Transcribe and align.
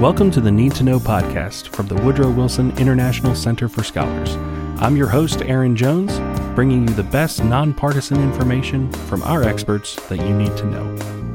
Welcome 0.00 0.32
to 0.32 0.40
the 0.40 0.50
Need 0.50 0.74
to 0.74 0.82
Know 0.82 0.98
podcast 0.98 1.68
from 1.68 1.86
the 1.86 1.94
Woodrow 1.94 2.28
Wilson 2.28 2.76
International 2.78 3.34
Center 3.36 3.68
for 3.68 3.84
Scholars. 3.84 4.34
I'm 4.82 4.96
your 4.96 5.06
host, 5.06 5.40
Aaron 5.42 5.76
Jones, 5.76 6.18
bringing 6.56 6.88
you 6.88 6.94
the 6.94 7.04
best 7.04 7.44
nonpartisan 7.44 8.20
information 8.20 8.90
from 9.06 9.22
our 9.22 9.44
experts 9.44 9.94
that 10.08 10.18
you 10.18 10.34
need 10.36 10.54
to 10.56 10.66
know. 10.66 11.33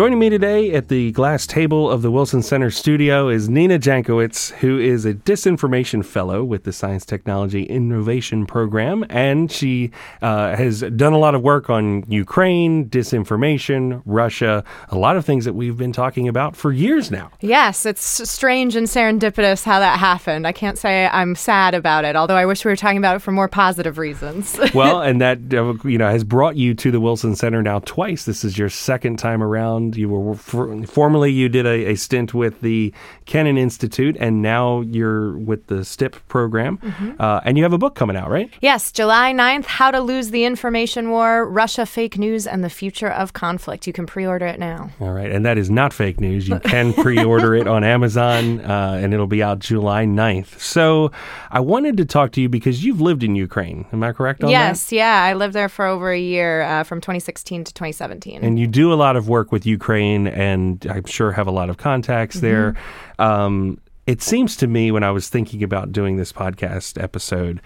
Joining 0.00 0.18
me 0.18 0.30
today 0.30 0.72
at 0.72 0.88
the 0.88 1.12
glass 1.12 1.46
table 1.46 1.90
of 1.90 2.00
the 2.00 2.10
Wilson 2.10 2.42
Center 2.42 2.70
studio 2.70 3.28
is 3.28 3.50
Nina 3.50 3.78
Jankowicz, 3.78 4.50
who 4.52 4.78
is 4.78 5.04
a 5.04 5.12
disinformation 5.12 6.02
fellow 6.02 6.42
with 6.42 6.64
the 6.64 6.72
Science 6.72 7.04
Technology 7.04 7.64
Innovation 7.64 8.46
Program, 8.46 9.04
and 9.10 9.52
she 9.52 9.90
uh, 10.22 10.56
has 10.56 10.80
done 10.80 11.12
a 11.12 11.18
lot 11.18 11.34
of 11.34 11.42
work 11.42 11.68
on 11.68 12.06
Ukraine, 12.08 12.88
disinformation, 12.88 14.00
Russia, 14.06 14.64
a 14.88 14.96
lot 14.96 15.18
of 15.18 15.26
things 15.26 15.44
that 15.44 15.52
we've 15.52 15.76
been 15.76 15.92
talking 15.92 16.28
about 16.28 16.56
for 16.56 16.72
years 16.72 17.10
now. 17.10 17.30
Yes, 17.42 17.84
it's 17.84 18.26
strange 18.30 18.76
and 18.76 18.86
serendipitous 18.86 19.64
how 19.64 19.80
that 19.80 19.98
happened. 19.98 20.46
I 20.46 20.52
can't 20.52 20.78
say 20.78 21.08
I'm 21.08 21.34
sad 21.34 21.74
about 21.74 22.06
it, 22.06 22.16
although 22.16 22.36
I 22.36 22.46
wish 22.46 22.64
we 22.64 22.70
were 22.70 22.76
talking 22.76 22.96
about 22.96 23.16
it 23.16 23.18
for 23.18 23.32
more 23.32 23.48
positive 23.48 23.98
reasons. 23.98 24.58
well, 24.74 25.02
and 25.02 25.20
that 25.20 25.52
uh, 25.52 25.74
you 25.86 25.98
know 25.98 26.08
has 26.08 26.24
brought 26.24 26.56
you 26.56 26.72
to 26.72 26.90
the 26.90 27.00
Wilson 27.00 27.36
Center 27.36 27.62
now 27.62 27.80
twice. 27.80 28.24
This 28.24 28.44
is 28.44 28.56
your 28.56 28.70
second 28.70 29.18
time 29.18 29.42
around 29.42 29.89
you 29.96 30.08
were 30.08 30.34
for, 30.34 30.86
formerly 30.86 31.32
you 31.32 31.48
did 31.48 31.66
a, 31.66 31.92
a, 31.92 31.94
stint 31.96 32.34
with 32.34 32.60
the 32.60 32.92
Kennan 33.26 33.58
Institute, 33.58 34.16
and 34.18 34.42
now 34.42 34.80
you're 34.80 35.36
with 35.38 35.66
the 35.66 35.84
STIP 35.84 36.16
program. 36.28 36.78
Mm-hmm. 36.78 37.12
Uh, 37.18 37.40
and 37.44 37.56
you 37.56 37.64
have 37.64 37.72
a 37.72 37.78
book 37.78 37.94
coming 37.94 38.16
out, 38.16 38.30
right? 38.30 38.50
Yes, 38.60 38.92
July 38.92 39.32
9th 39.32 39.66
How 39.66 39.90
to 39.90 40.00
Lose 40.00 40.30
the 40.30 40.44
Information 40.44 41.10
War 41.10 41.48
Russia, 41.48 41.86
Fake 41.86 42.18
News, 42.18 42.46
and 42.46 42.64
the 42.64 42.70
Future 42.70 43.10
of 43.10 43.32
Conflict. 43.32 43.86
You 43.86 43.92
can 43.92 44.06
pre 44.06 44.26
order 44.26 44.46
it 44.46 44.58
now. 44.58 44.90
All 45.00 45.12
right. 45.12 45.30
And 45.30 45.44
that 45.46 45.58
is 45.58 45.70
not 45.70 45.92
fake 45.92 46.20
news. 46.20 46.48
You 46.48 46.58
can 46.60 46.92
pre 47.02 47.22
order 47.22 47.54
it 47.54 47.66
on 47.66 47.84
Amazon, 47.84 48.60
uh, 48.60 48.98
and 49.02 49.12
it'll 49.14 49.26
be 49.26 49.42
out 49.42 49.58
July 49.58 50.04
9th. 50.04 50.58
So 50.60 51.12
I 51.50 51.60
wanted 51.60 51.96
to 51.98 52.04
talk 52.04 52.32
to 52.32 52.40
you 52.40 52.48
because 52.48 52.84
you've 52.84 53.00
lived 53.00 53.22
in 53.22 53.34
Ukraine. 53.34 53.86
Am 53.92 54.02
I 54.02 54.12
correct 54.12 54.42
on 54.42 54.50
yes, 54.50 54.86
that? 54.86 54.96
Yes. 54.96 55.00
Yeah. 55.00 55.22
I 55.22 55.34
lived 55.34 55.54
there 55.54 55.68
for 55.68 55.86
over 55.86 56.10
a 56.10 56.20
year 56.20 56.62
uh, 56.62 56.84
from 56.84 57.00
2016 57.00 57.64
to 57.64 57.74
2017. 57.74 58.44
And 58.44 58.58
you 58.58 58.66
do 58.66 58.92
a 58.92 58.94
lot 58.94 59.16
of 59.16 59.28
work 59.28 59.52
with 59.52 59.66
Ukraine, 59.70 60.26
and 60.26 60.86
I'm 60.90 61.06
sure 61.06 61.32
have 61.32 61.46
a 61.46 61.52
lot 61.60 61.70
of 61.70 61.76
contacts 61.76 62.36
mm-hmm. 62.36 62.46
there. 62.46 62.74
Um, 63.18 63.80
it 64.06 64.22
seems 64.22 64.56
to 64.56 64.66
me 64.66 64.90
when 64.90 65.04
I 65.04 65.10
was 65.10 65.28
thinking 65.28 65.62
about 65.62 65.92
doing 65.92 66.16
this 66.16 66.32
podcast 66.32 67.00
episode, 67.02 67.60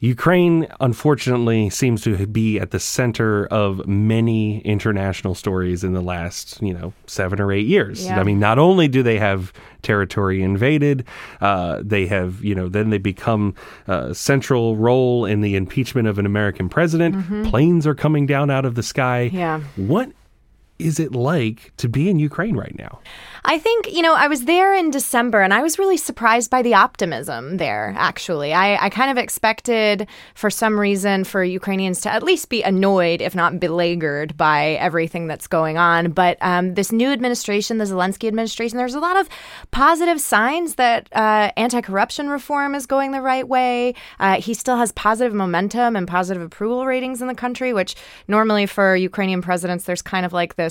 Ukraine 0.00 0.66
unfortunately 0.80 1.68
seems 1.68 2.00
to 2.02 2.26
be 2.26 2.58
at 2.58 2.70
the 2.70 2.80
center 2.80 3.46
of 3.48 3.86
many 3.86 4.60
international 4.60 5.34
stories 5.34 5.84
in 5.84 5.92
the 5.92 6.00
last, 6.00 6.60
you 6.62 6.72
know, 6.72 6.94
seven 7.06 7.38
or 7.38 7.52
eight 7.52 7.66
years. 7.66 8.06
Yeah. 8.06 8.18
I 8.18 8.24
mean, 8.24 8.40
not 8.40 8.58
only 8.58 8.88
do 8.88 9.02
they 9.02 9.18
have 9.18 9.52
territory 9.82 10.42
invaded, 10.42 11.04
uh, 11.42 11.80
they 11.82 12.06
have, 12.06 12.42
you 12.42 12.54
know, 12.54 12.70
then 12.70 12.88
they 12.88 12.98
become 12.98 13.54
a 13.88 14.14
central 14.14 14.74
role 14.76 15.26
in 15.26 15.42
the 15.42 15.54
impeachment 15.54 16.08
of 16.08 16.18
an 16.18 16.24
American 16.24 16.70
president. 16.70 17.16
Mm-hmm. 17.16 17.44
Planes 17.50 17.86
are 17.86 17.94
coming 17.94 18.24
down 18.24 18.50
out 18.50 18.64
of 18.64 18.76
the 18.76 18.82
sky. 18.82 19.30
Yeah. 19.30 19.60
What 19.76 20.12
is 20.80 20.98
it 20.98 21.12
like 21.14 21.72
to 21.76 21.88
be 21.88 22.08
in 22.08 22.18
Ukraine 22.18 22.56
right 22.56 22.76
now? 22.78 23.00
I 23.44 23.58
think, 23.58 23.90
you 23.90 24.02
know, 24.02 24.14
I 24.14 24.28
was 24.28 24.44
there 24.44 24.74
in 24.74 24.90
December 24.90 25.40
and 25.40 25.54
I 25.54 25.62
was 25.62 25.78
really 25.78 25.96
surprised 25.96 26.50
by 26.50 26.62
the 26.62 26.74
optimism 26.74 27.56
there, 27.56 27.94
actually. 27.96 28.52
I, 28.52 28.84
I 28.84 28.90
kind 28.90 29.10
of 29.10 29.16
expected, 29.16 30.06
for 30.34 30.50
some 30.50 30.78
reason, 30.78 31.24
for 31.24 31.42
Ukrainians 31.42 32.02
to 32.02 32.12
at 32.12 32.22
least 32.22 32.48
be 32.50 32.62
annoyed, 32.62 33.22
if 33.22 33.34
not 33.34 33.58
beleaguered, 33.58 34.36
by 34.36 34.72
everything 34.72 35.26
that's 35.26 35.46
going 35.46 35.78
on. 35.78 36.12
But 36.12 36.36
um, 36.42 36.74
this 36.74 36.92
new 36.92 37.08
administration, 37.08 37.78
the 37.78 37.84
Zelensky 37.84 38.28
administration, 38.28 38.76
there's 38.76 38.94
a 38.94 39.00
lot 39.00 39.16
of 39.16 39.28
positive 39.70 40.20
signs 40.20 40.74
that 40.74 41.08
uh, 41.12 41.50
anti 41.56 41.80
corruption 41.80 42.28
reform 42.28 42.74
is 42.74 42.86
going 42.86 43.12
the 43.12 43.22
right 43.22 43.48
way. 43.48 43.94
Uh, 44.18 44.40
he 44.40 44.52
still 44.52 44.76
has 44.76 44.92
positive 44.92 45.34
momentum 45.34 45.96
and 45.96 46.06
positive 46.06 46.42
approval 46.42 46.84
ratings 46.84 47.22
in 47.22 47.28
the 47.28 47.34
country, 47.34 47.72
which 47.72 47.96
normally 48.28 48.66
for 48.66 48.94
Ukrainian 48.94 49.40
presidents, 49.40 49.84
there's 49.84 50.02
kind 50.02 50.26
of 50.26 50.32
like 50.32 50.56
this 50.56 50.69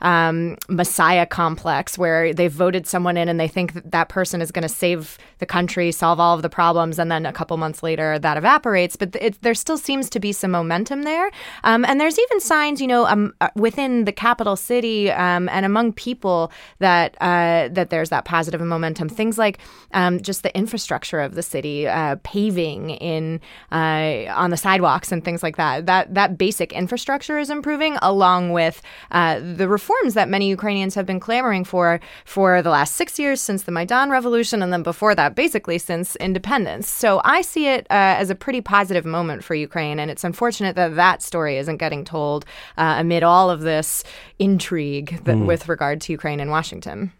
um, 0.00 0.56
messiah 0.68 1.26
complex 1.26 1.98
where 1.98 2.32
they've 2.34 2.52
voted 2.52 2.86
someone 2.86 3.16
in 3.16 3.28
and 3.28 3.38
they 3.38 3.48
think 3.48 3.72
that, 3.74 3.90
that 3.90 4.08
person 4.08 4.40
is 4.40 4.50
going 4.50 4.62
to 4.62 4.68
save 4.68 5.18
the 5.40 5.46
country, 5.46 5.90
solve 5.90 6.20
all 6.20 6.36
of 6.36 6.42
the 6.42 6.48
problems, 6.48 6.98
and 6.98 7.10
then 7.10 7.26
a 7.26 7.32
couple 7.32 7.56
months 7.56 7.82
later 7.82 8.18
that 8.18 8.36
evaporates. 8.36 8.94
But 8.96 9.16
it, 9.16 9.40
there 9.42 9.54
still 9.54 9.78
seems 9.78 10.08
to 10.10 10.20
be 10.20 10.32
some 10.32 10.52
momentum 10.52 11.02
there. 11.02 11.30
Um, 11.64 11.84
and 11.84 12.00
there's 12.00 12.18
even 12.18 12.40
signs, 12.40 12.80
you 12.80 12.86
know, 12.86 13.06
um, 13.06 13.34
uh, 13.40 13.48
within 13.56 14.04
the 14.04 14.12
capital 14.12 14.56
city 14.56 15.10
um, 15.10 15.48
and 15.48 15.66
among 15.66 15.94
people 15.94 16.52
that 16.78 17.16
uh, 17.20 17.68
that 17.72 17.90
there's 17.90 18.10
that 18.10 18.24
positive 18.24 18.60
momentum. 18.60 19.08
Things 19.08 19.38
like 19.38 19.58
um, 19.92 20.20
just 20.20 20.42
the 20.42 20.56
infrastructure 20.56 21.20
of 21.20 21.34
the 21.34 21.42
city, 21.42 21.88
uh, 21.88 22.16
paving 22.22 22.90
in 22.90 23.40
uh, 23.72 24.26
on 24.28 24.50
the 24.50 24.56
sidewalks 24.56 25.10
and 25.10 25.24
things 25.24 25.42
like 25.42 25.56
that. 25.56 25.86
That 25.86 26.14
that 26.14 26.38
basic 26.38 26.72
infrastructure 26.72 27.38
is 27.38 27.50
improving, 27.50 27.96
along 28.02 28.52
with 28.52 28.82
uh, 29.10 29.39
the 29.40 29.68
reforms 29.68 30.14
that 30.14 30.28
many 30.28 30.48
Ukrainians 30.48 30.94
have 30.94 31.06
been 31.06 31.20
clamoring 31.20 31.64
for 31.64 32.00
for 32.24 32.62
the 32.62 32.70
last 32.70 32.94
six 32.96 33.18
years 33.18 33.40
since 33.40 33.62
the 33.64 33.72
Maidan 33.72 34.10
Revolution, 34.10 34.62
and 34.62 34.72
then 34.72 34.82
before 34.82 35.14
that, 35.14 35.34
basically 35.34 35.78
since 35.78 36.16
independence. 36.16 36.88
So 36.88 37.20
I 37.24 37.42
see 37.42 37.66
it 37.66 37.86
uh, 37.90 38.16
as 38.22 38.30
a 38.30 38.34
pretty 38.34 38.60
positive 38.60 39.04
moment 39.04 39.44
for 39.44 39.54
Ukraine, 39.54 39.98
and 39.98 40.10
it's 40.10 40.24
unfortunate 40.24 40.76
that 40.76 40.96
that 40.96 41.22
story 41.22 41.56
isn't 41.58 41.78
getting 41.78 42.04
told 42.04 42.44
uh, 42.76 42.96
amid 42.98 43.22
all 43.22 43.50
of 43.50 43.60
this 43.60 44.04
intrigue 44.38 45.22
that, 45.24 45.36
mm. 45.36 45.46
with 45.46 45.68
regard 45.68 46.00
to 46.02 46.12
Ukraine 46.12 46.40
and 46.40 46.50
Washington. 46.50 47.12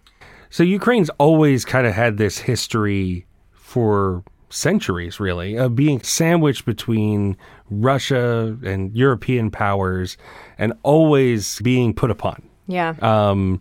So 0.51 0.63
Ukraine's 0.63 1.11
always 1.19 1.65
kind 1.65 1.87
of 1.87 1.95
had 1.95 2.17
this 2.17 2.39
history 2.39 3.27
for 3.53 4.25
centuries, 4.51 5.21
really, 5.21 5.57
of 5.57 5.75
being 5.75 6.03
sandwiched 6.03 6.65
between 6.65 7.37
Russia 7.71 8.57
and 8.65 8.95
European 8.97 9.51
powers 9.51 10.17
and 10.59 10.73
always 10.83 11.61
being 11.61 11.95
put 11.95 12.11
upon. 12.11 12.43
Yeah. 12.67 12.95
Um, 13.01 13.61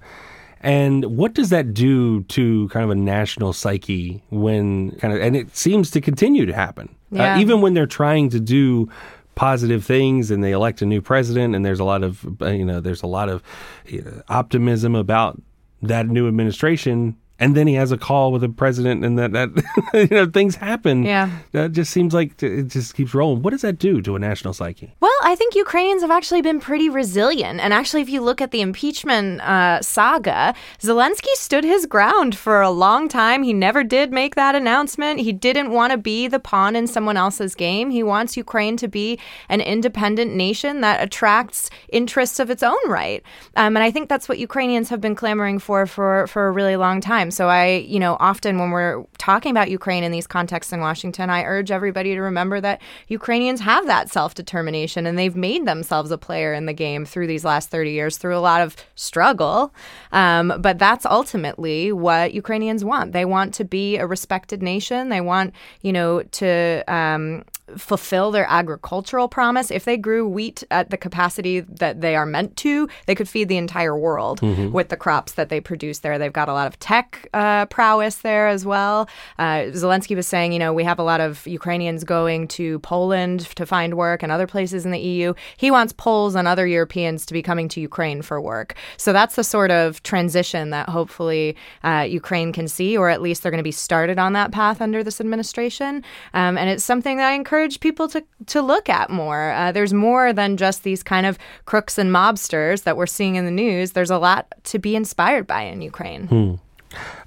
and 0.61 1.05
what 1.05 1.33
does 1.33 1.49
that 1.49 1.73
do 1.73 2.23
to 2.23 2.67
kind 2.69 2.83
of 2.83 2.89
a 2.89 2.95
national 2.95 3.53
psyche 3.53 4.21
when 4.29 4.91
kind 4.97 5.13
of, 5.13 5.21
and 5.21 5.35
it 5.35 5.55
seems 5.55 5.89
to 5.91 6.01
continue 6.01 6.45
to 6.45 6.53
happen, 6.53 6.89
uh, 7.13 7.15
yeah. 7.15 7.35
uh, 7.35 7.39
even 7.39 7.61
when 7.61 7.73
they're 7.73 7.87
trying 7.87 8.29
to 8.29 8.39
do 8.39 8.89
positive 9.35 9.85
things 9.85 10.29
and 10.31 10.43
they 10.43 10.51
elect 10.51 10.81
a 10.81 10.85
new 10.85 11.01
president 11.01 11.55
and 11.55 11.65
there's 11.65 11.79
a 11.79 11.85
lot 11.85 12.03
of, 12.03 12.25
uh, 12.41 12.47
you 12.47 12.65
know, 12.65 12.81
there's 12.81 13.01
a 13.01 13.07
lot 13.07 13.29
of 13.29 13.41
you 13.85 14.01
know, 14.01 14.21
optimism 14.27 14.95
about 14.95 15.41
that 15.81 16.07
new 16.07 16.27
administration 16.27 17.15
and 17.39 17.55
then 17.55 17.67
he 17.67 17.75
has 17.75 17.91
a 17.91 17.97
call 17.97 18.31
with 18.31 18.41
the 18.41 18.49
president, 18.49 19.05
and 19.05 19.17
that 19.17 19.31
that 19.31 19.49
you 19.93 20.15
know 20.15 20.25
things 20.25 20.55
happen. 20.55 21.03
Yeah, 21.03 21.29
that 21.53 21.71
just 21.71 21.91
seems 21.91 22.13
like 22.13 22.41
it 22.43 22.67
just 22.67 22.95
keeps 22.95 23.13
rolling. 23.13 23.41
What 23.41 23.51
does 23.51 23.61
that 23.61 23.79
do 23.79 24.01
to 24.01 24.15
a 24.15 24.19
national 24.19 24.53
psyche? 24.53 24.93
Well, 24.99 25.11
I 25.23 25.35
think 25.35 25.55
Ukrainians 25.55 26.01
have 26.01 26.11
actually 26.11 26.41
been 26.41 26.59
pretty 26.59 26.89
resilient, 26.89 27.61
and 27.61 27.73
actually, 27.73 28.01
if 28.01 28.09
you 28.09 28.21
look 28.21 28.41
at 28.41 28.51
the 28.51 28.61
impeachment 28.61 29.41
uh, 29.41 29.81
saga, 29.81 30.53
Zelensky 30.79 31.33
stood 31.35 31.63
his 31.63 31.85
ground 31.85 32.35
for 32.37 32.61
a 32.61 32.69
long 32.69 33.07
time. 33.07 33.43
He 33.43 33.53
never 33.53 33.83
did 33.83 34.11
make 34.11 34.35
that 34.35 34.55
announcement. 34.55 35.21
He 35.21 35.31
didn't 35.31 35.71
want 35.71 35.91
to 35.91 35.97
be 35.97 36.27
the 36.27 36.39
pawn 36.39 36.75
in 36.75 36.87
someone 36.87 37.15
else's 37.15 37.55
game. 37.55 37.89
He 37.89 38.03
wants 38.03 38.35
Ukraine 38.35 38.75
to 38.77 38.87
be 38.87 39.17
an 39.47 39.61
independent 39.61 40.35
nation 40.35 40.81
that 40.81 41.01
attracts 41.01 41.69
interests 41.89 42.39
of 42.39 42.49
its 42.49 42.63
own 42.63 42.77
right, 42.87 43.23
um, 43.55 43.77
and 43.77 43.83
I 43.83 43.91
think 43.91 44.09
that's 44.09 44.27
what 44.27 44.39
Ukrainians 44.39 44.89
have 44.89 44.99
been 44.99 45.15
clamoring 45.15 45.59
for 45.59 45.85
for 45.85 46.27
for 46.27 46.47
a 46.47 46.51
really 46.51 46.75
long 46.75 46.99
time 46.99 47.28
time. 47.29 47.35
So 47.35 47.47
I, 47.49 47.85
you 47.87 47.99
know, 47.99 48.17
often 48.19 48.59
when 48.59 48.71
we're 48.71 49.03
talking 49.17 49.51
about 49.51 49.69
Ukraine 49.69 50.03
in 50.03 50.11
these 50.11 50.27
contexts 50.27 50.73
in 50.73 50.79
Washington, 50.79 51.29
I 51.29 51.43
urge 51.43 51.71
everybody 51.71 52.13
to 52.15 52.21
remember 52.21 52.61
that 52.61 52.81
Ukrainians 53.07 53.61
have 53.61 53.85
that 53.87 54.09
self 54.09 54.35
determination 54.35 55.05
and 55.05 55.17
they've 55.17 55.35
made 55.35 55.65
themselves 55.65 56.11
a 56.11 56.17
player 56.17 56.53
in 56.53 56.65
the 56.65 56.73
game 56.73 57.05
through 57.05 57.27
these 57.27 57.45
last 57.45 57.69
30 57.69 57.91
years 57.91 58.17
through 58.17 58.37
a 58.37 58.39
lot 58.39 58.61
of 58.61 58.75
struggle. 58.95 59.73
Um, 60.11 60.53
but 60.59 60.79
that's 60.79 61.05
ultimately 61.05 61.91
what 61.91 62.33
Ukrainians 62.33 62.83
want. 62.83 63.11
They 63.13 63.25
want 63.25 63.53
to 63.55 63.65
be 63.65 63.97
a 63.97 64.05
respected 64.05 64.61
nation. 64.61 65.09
They 65.09 65.21
want, 65.21 65.53
you 65.81 65.93
know, 65.93 66.23
to 66.23 66.83
um, 66.87 67.43
fulfill 67.77 68.31
their 68.31 68.45
agricultural 68.49 69.27
promise. 69.27 69.71
If 69.71 69.85
they 69.85 69.97
grew 69.97 70.27
wheat 70.27 70.63
at 70.71 70.89
the 70.89 70.97
capacity 70.97 71.59
that 71.61 72.01
they 72.01 72.15
are 72.15 72.25
meant 72.25 72.57
to, 72.57 72.87
they 73.05 73.15
could 73.15 73.29
feed 73.29 73.47
the 73.47 73.57
entire 73.57 73.97
world 73.97 74.41
mm-hmm. 74.41 74.71
with 74.71 74.89
the 74.89 74.97
crops 74.97 75.33
that 75.33 75.49
they 75.49 75.59
produce 75.59 75.99
there. 75.99 76.17
They've 76.17 76.33
got 76.33 76.49
a 76.49 76.53
lot 76.53 76.67
of 76.67 76.79
tech 76.79 77.18
uh, 77.33 77.65
prowess 77.67 78.17
there 78.17 78.47
as 78.47 78.65
well. 78.65 79.09
Uh, 79.37 79.71
Zelensky 79.71 80.15
was 80.15 80.27
saying, 80.27 80.53
you 80.53 80.59
know, 80.59 80.73
we 80.73 80.83
have 80.83 80.99
a 80.99 81.03
lot 81.03 81.21
of 81.21 81.45
Ukrainians 81.47 82.03
going 82.03 82.47
to 82.49 82.79
Poland 82.79 83.41
to 83.55 83.65
find 83.65 83.95
work 83.95 84.23
and 84.23 84.31
other 84.31 84.47
places 84.47 84.85
in 84.85 84.91
the 84.91 84.99
EU. 84.99 85.33
He 85.57 85.71
wants 85.71 85.93
Poles 85.93 86.35
and 86.35 86.47
other 86.47 86.65
Europeans 86.65 87.25
to 87.25 87.33
be 87.33 87.41
coming 87.41 87.67
to 87.69 87.81
Ukraine 87.81 88.21
for 88.21 88.39
work. 88.41 88.75
So 88.97 89.13
that's 89.13 89.35
the 89.35 89.43
sort 89.43 89.71
of 89.71 90.01
transition 90.03 90.69
that 90.71 90.89
hopefully 90.89 91.55
uh, 91.83 92.05
Ukraine 92.09 92.53
can 92.53 92.67
see, 92.67 92.97
or 92.97 93.09
at 93.09 93.21
least 93.21 93.43
they're 93.43 93.51
going 93.51 93.59
to 93.59 93.63
be 93.63 93.71
started 93.71 94.19
on 94.19 94.33
that 94.33 94.51
path 94.51 94.81
under 94.81 95.03
this 95.03 95.19
administration. 95.19 96.03
Um, 96.33 96.57
and 96.57 96.69
it's 96.69 96.83
something 96.83 97.17
that 97.17 97.29
I 97.29 97.33
encourage 97.33 97.79
people 97.79 98.07
to, 98.09 98.23
to 98.47 98.61
look 98.61 98.89
at 98.89 99.09
more. 99.09 99.51
Uh, 99.51 99.71
there's 99.71 99.93
more 99.93 100.33
than 100.33 100.57
just 100.57 100.83
these 100.83 101.03
kind 101.03 101.25
of 101.25 101.37
crooks 101.65 101.97
and 101.97 102.11
mobsters 102.11 102.83
that 102.83 102.97
we're 102.97 103.07
seeing 103.07 103.35
in 103.35 103.45
the 103.45 103.51
news. 103.51 103.91
There's 103.91 104.11
a 104.11 104.17
lot 104.17 104.53
to 104.65 104.79
be 104.79 104.95
inspired 104.95 105.47
by 105.47 105.63
in 105.63 105.81
Ukraine. 105.81 106.27
Hmm. 106.27 106.55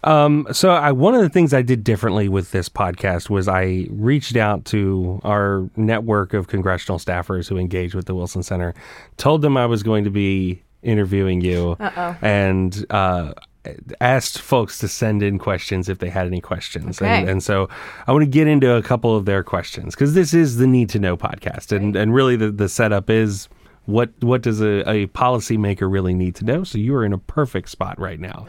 Um, 0.04 0.46
so 0.52 0.70
I, 0.70 0.92
one 0.92 1.14
of 1.14 1.22
the 1.22 1.28
things 1.28 1.54
I 1.54 1.62
did 1.62 1.84
differently 1.84 2.28
with 2.28 2.50
this 2.50 2.68
podcast 2.68 3.30
was 3.30 3.48
I 3.48 3.86
reached 3.90 4.36
out 4.36 4.64
to 4.66 5.20
our 5.24 5.68
network 5.76 6.34
of 6.34 6.48
congressional 6.48 6.98
staffers 6.98 7.48
who 7.48 7.56
engage 7.56 7.94
with 7.94 8.06
the 8.06 8.14
Wilson 8.14 8.42
Center, 8.42 8.74
told 9.16 9.42
them 9.42 9.56
I 9.56 9.66
was 9.66 9.82
going 9.82 10.04
to 10.04 10.10
be 10.10 10.62
interviewing 10.82 11.40
you, 11.40 11.76
Uh-oh. 11.78 12.16
and 12.22 12.84
uh, 12.90 13.34
asked 14.00 14.40
folks 14.40 14.78
to 14.78 14.88
send 14.88 15.22
in 15.22 15.38
questions 15.38 15.88
if 15.88 15.98
they 15.98 16.10
had 16.10 16.26
any 16.26 16.40
questions. 16.40 17.00
Okay. 17.00 17.20
And, 17.20 17.28
and 17.28 17.42
so 17.42 17.68
I 18.08 18.12
want 18.12 18.22
to 18.22 18.30
get 18.30 18.48
into 18.48 18.74
a 18.74 18.82
couple 18.82 19.16
of 19.16 19.24
their 19.24 19.44
questions 19.44 19.94
because 19.94 20.14
this 20.14 20.34
is 20.34 20.56
the 20.56 20.66
Need 20.66 20.88
to 20.90 20.98
Know 20.98 21.16
podcast, 21.16 21.70
and 21.70 21.94
and 21.94 22.12
really 22.12 22.34
the 22.36 22.50
the 22.50 22.68
setup 22.68 23.08
is. 23.08 23.48
What 23.84 24.10
what 24.20 24.42
does 24.42 24.60
a, 24.60 24.88
a 24.88 25.06
policymaker 25.08 25.90
really 25.90 26.14
need 26.14 26.36
to 26.36 26.44
know? 26.44 26.62
So 26.62 26.78
you 26.78 26.94
are 26.94 27.04
in 27.04 27.12
a 27.12 27.18
perfect 27.18 27.68
spot 27.68 27.98
right 27.98 28.20
now. 28.20 28.46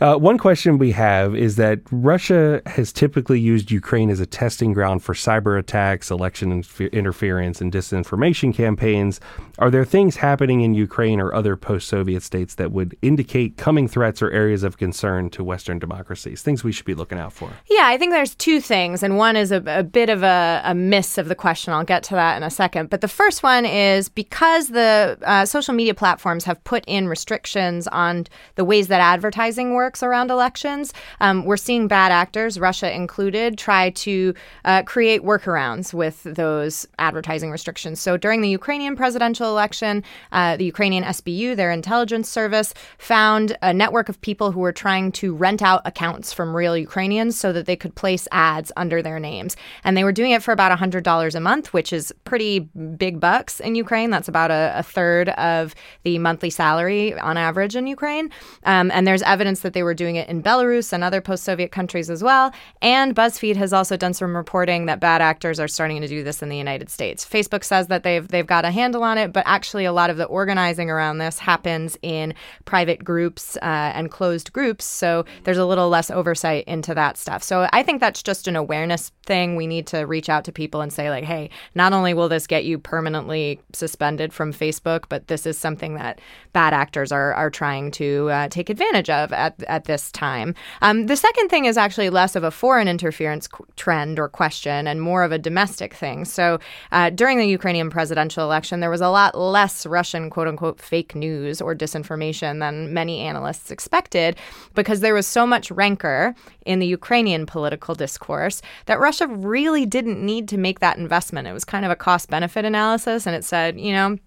Uh, 0.00 0.16
one 0.16 0.38
question 0.38 0.78
we 0.78 0.92
have 0.92 1.36
is 1.36 1.56
that 1.56 1.78
Russia 1.90 2.62
has 2.64 2.90
typically 2.90 3.38
used 3.38 3.70
Ukraine 3.70 4.08
as 4.08 4.18
a 4.18 4.24
testing 4.24 4.72
ground 4.72 5.02
for 5.02 5.12
cyber 5.12 5.58
attacks, 5.58 6.10
election 6.10 6.50
inf- 6.52 6.80
interference, 6.80 7.60
and 7.60 7.70
disinformation 7.70 8.54
campaigns. 8.54 9.20
Are 9.58 9.70
there 9.70 9.84
things 9.84 10.16
happening 10.16 10.62
in 10.62 10.72
Ukraine 10.72 11.20
or 11.20 11.34
other 11.34 11.54
post 11.54 11.86
Soviet 11.86 12.22
states 12.22 12.54
that 12.54 12.72
would 12.72 12.96
indicate 13.02 13.58
coming 13.58 13.88
threats 13.88 14.22
or 14.22 14.30
areas 14.30 14.62
of 14.62 14.78
concern 14.78 15.28
to 15.30 15.44
Western 15.44 15.78
democracies? 15.78 16.40
Things 16.40 16.64
we 16.64 16.72
should 16.72 16.86
be 16.86 16.94
looking 16.94 17.18
out 17.18 17.34
for? 17.34 17.50
Yeah, 17.68 17.84
I 17.84 17.98
think 17.98 18.12
there's 18.12 18.34
two 18.34 18.62
things, 18.62 19.02
and 19.02 19.18
one 19.18 19.36
is 19.36 19.52
a, 19.52 19.62
a 19.66 19.82
bit 19.82 20.08
of 20.08 20.22
a, 20.22 20.62
a, 20.64 20.74
miss 20.74 21.18
of 21.18 21.28
the 21.28 21.34
question. 21.34 21.74
I'll 21.74 21.84
get 21.84 22.04
to 22.04 22.14
that 22.14 22.38
in 22.38 22.42
a 22.42 22.48
second. 22.48 22.88
But 22.88 23.02
the 23.02 23.08
first 23.08 23.42
one 23.42 23.66
is 23.66 24.08
because 24.08 24.68
the 24.68 25.18
uh, 25.24 25.44
social 25.44 25.74
media 25.74 25.92
platforms 25.92 26.44
have 26.44 26.64
put 26.64 26.84
in 26.86 27.06
restrictions 27.06 27.86
on 27.88 28.26
the 28.54 28.64
ways 28.64 28.88
that 28.88 29.02
advertising 29.02 29.74
works 29.74 29.89
around 30.02 30.30
elections. 30.30 30.92
Um, 31.20 31.44
we're 31.44 31.56
seeing 31.56 31.88
bad 31.88 32.12
actors, 32.12 32.58
Russia 32.58 32.94
included, 32.94 33.58
try 33.58 33.90
to 33.90 34.34
uh, 34.64 34.82
create 34.84 35.22
workarounds 35.22 35.92
with 35.92 36.22
those 36.22 36.86
advertising 36.98 37.50
restrictions. 37.50 38.00
So 38.00 38.16
during 38.16 38.40
the 38.40 38.48
Ukrainian 38.48 38.94
presidential 38.96 39.48
election, 39.48 40.04
uh, 40.32 40.56
the 40.56 40.64
Ukrainian 40.64 41.04
SBU, 41.04 41.56
their 41.56 41.72
intelligence 41.72 42.28
service, 42.28 42.72
found 42.98 43.56
a 43.62 43.72
network 43.72 44.08
of 44.08 44.20
people 44.20 44.52
who 44.52 44.60
were 44.60 44.72
trying 44.72 45.12
to 45.12 45.34
rent 45.34 45.62
out 45.62 45.82
accounts 45.84 46.32
from 46.32 46.54
real 46.54 46.76
Ukrainians 46.76 47.36
so 47.36 47.52
that 47.52 47.66
they 47.66 47.76
could 47.76 47.94
place 47.94 48.28
ads 48.32 48.70
under 48.76 49.02
their 49.02 49.18
names. 49.18 49.56
And 49.84 49.96
they 49.96 50.04
were 50.04 50.12
doing 50.12 50.30
it 50.30 50.42
for 50.42 50.52
about 50.52 50.76
$100 50.78 51.34
a 51.34 51.40
month, 51.40 51.72
which 51.72 51.92
is 51.92 52.12
pretty 52.24 52.60
big 52.60 53.20
bucks 53.20 53.60
in 53.60 53.74
Ukraine. 53.74 54.10
That's 54.10 54.28
about 54.28 54.50
a, 54.50 54.72
a 54.76 54.82
third 54.82 55.30
of 55.30 55.74
the 56.02 56.18
monthly 56.18 56.50
salary 56.50 57.18
on 57.18 57.36
average 57.36 57.76
in 57.76 57.86
Ukraine. 57.86 58.30
Um, 58.64 58.90
and 58.92 59.06
there's 59.06 59.22
evidence 59.22 59.60
that 59.60 59.72
they 59.72 59.79
were 59.82 59.94
doing 59.94 60.16
it 60.16 60.28
in 60.28 60.42
Belarus 60.42 60.92
and 60.92 61.02
other 61.02 61.20
post 61.20 61.44
Soviet 61.44 61.72
countries 61.72 62.10
as 62.10 62.22
well. 62.22 62.52
And 62.82 63.14
BuzzFeed 63.14 63.56
has 63.56 63.72
also 63.72 63.96
done 63.96 64.14
some 64.14 64.36
reporting 64.36 64.86
that 64.86 65.00
bad 65.00 65.20
actors 65.20 65.60
are 65.60 65.68
starting 65.68 66.00
to 66.00 66.08
do 66.08 66.22
this 66.22 66.42
in 66.42 66.48
the 66.48 66.56
United 66.56 66.90
States. 66.90 67.24
Facebook 67.24 67.64
says 67.64 67.88
that 67.88 68.02
they've, 68.02 68.26
they've 68.26 68.46
got 68.46 68.64
a 68.64 68.70
handle 68.70 69.02
on 69.02 69.18
it, 69.18 69.32
but 69.32 69.44
actually, 69.46 69.84
a 69.84 69.92
lot 69.92 70.10
of 70.10 70.16
the 70.16 70.24
organizing 70.24 70.90
around 70.90 71.18
this 71.18 71.38
happens 71.38 71.96
in 72.02 72.34
private 72.64 73.04
groups 73.04 73.56
uh, 73.58 73.92
and 73.94 74.10
closed 74.10 74.52
groups. 74.52 74.84
So 74.84 75.24
there's 75.44 75.58
a 75.58 75.66
little 75.66 75.88
less 75.88 76.10
oversight 76.10 76.64
into 76.66 76.94
that 76.94 77.16
stuff. 77.16 77.42
So 77.42 77.68
I 77.72 77.82
think 77.82 78.00
that's 78.00 78.22
just 78.22 78.48
an 78.48 78.56
awareness 78.56 79.12
thing. 79.26 79.56
We 79.56 79.66
need 79.66 79.86
to 79.88 80.00
reach 80.00 80.28
out 80.28 80.44
to 80.44 80.52
people 80.52 80.80
and 80.80 80.92
say, 80.92 81.10
like, 81.10 81.24
hey, 81.24 81.50
not 81.74 81.92
only 81.92 82.14
will 82.14 82.28
this 82.28 82.46
get 82.46 82.64
you 82.64 82.78
permanently 82.78 83.60
suspended 83.72 84.32
from 84.32 84.52
Facebook, 84.52 85.04
but 85.08 85.28
this 85.28 85.46
is 85.46 85.58
something 85.58 85.94
that 85.94 86.20
bad 86.52 86.72
actors 86.72 87.12
are, 87.12 87.32
are 87.34 87.50
trying 87.50 87.90
to 87.92 88.28
uh, 88.30 88.48
take 88.48 88.70
advantage 88.70 89.10
of 89.10 89.32
at, 89.32 89.62
at 89.70 89.84
this 89.84 90.12
time. 90.12 90.54
Um, 90.82 91.06
the 91.06 91.16
second 91.16 91.48
thing 91.48 91.64
is 91.64 91.76
actually 91.78 92.10
less 92.10 92.36
of 92.36 92.44
a 92.44 92.50
foreign 92.50 92.88
interference 92.88 93.46
qu- 93.46 93.66
trend 93.76 94.18
or 94.18 94.28
question 94.28 94.86
and 94.86 95.00
more 95.00 95.22
of 95.22 95.32
a 95.32 95.38
domestic 95.38 95.94
thing. 95.94 96.24
So 96.24 96.58
uh, 96.92 97.10
during 97.10 97.38
the 97.38 97.46
Ukrainian 97.46 97.88
presidential 97.88 98.44
election, 98.44 98.80
there 98.80 98.90
was 98.90 99.00
a 99.00 99.08
lot 99.08 99.38
less 99.38 99.86
Russian 99.86 100.28
quote 100.28 100.48
unquote 100.48 100.80
fake 100.80 101.14
news 101.14 101.60
or 101.60 101.74
disinformation 101.74 102.58
than 102.60 102.92
many 102.92 103.20
analysts 103.20 103.70
expected 103.70 104.36
because 104.74 105.00
there 105.00 105.14
was 105.14 105.26
so 105.26 105.46
much 105.46 105.70
rancor 105.70 106.34
in 106.66 106.78
the 106.80 106.86
Ukrainian 106.86 107.46
political 107.46 107.94
discourse 107.94 108.60
that 108.86 109.00
Russia 109.00 109.26
really 109.26 109.86
didn't 109.86 110.24
need 110.24 110.48
to 110.48 110.58
make 110.58 110.80
that 110.80 110.98
investment. 110.98 111.48
It 111.48 111.52
was 111.52 111.64
kind 111.64 111.84
of 111.84 111.90
a 111.90 111.96
cost 111.96 112.28
benefit 112.28 112.64
analysis, 112.64 113.26
and 113.26 113.36
it 113.36 113.44
said, 113.44 113.80
you 113.80 113.92
know, 113.92 114.18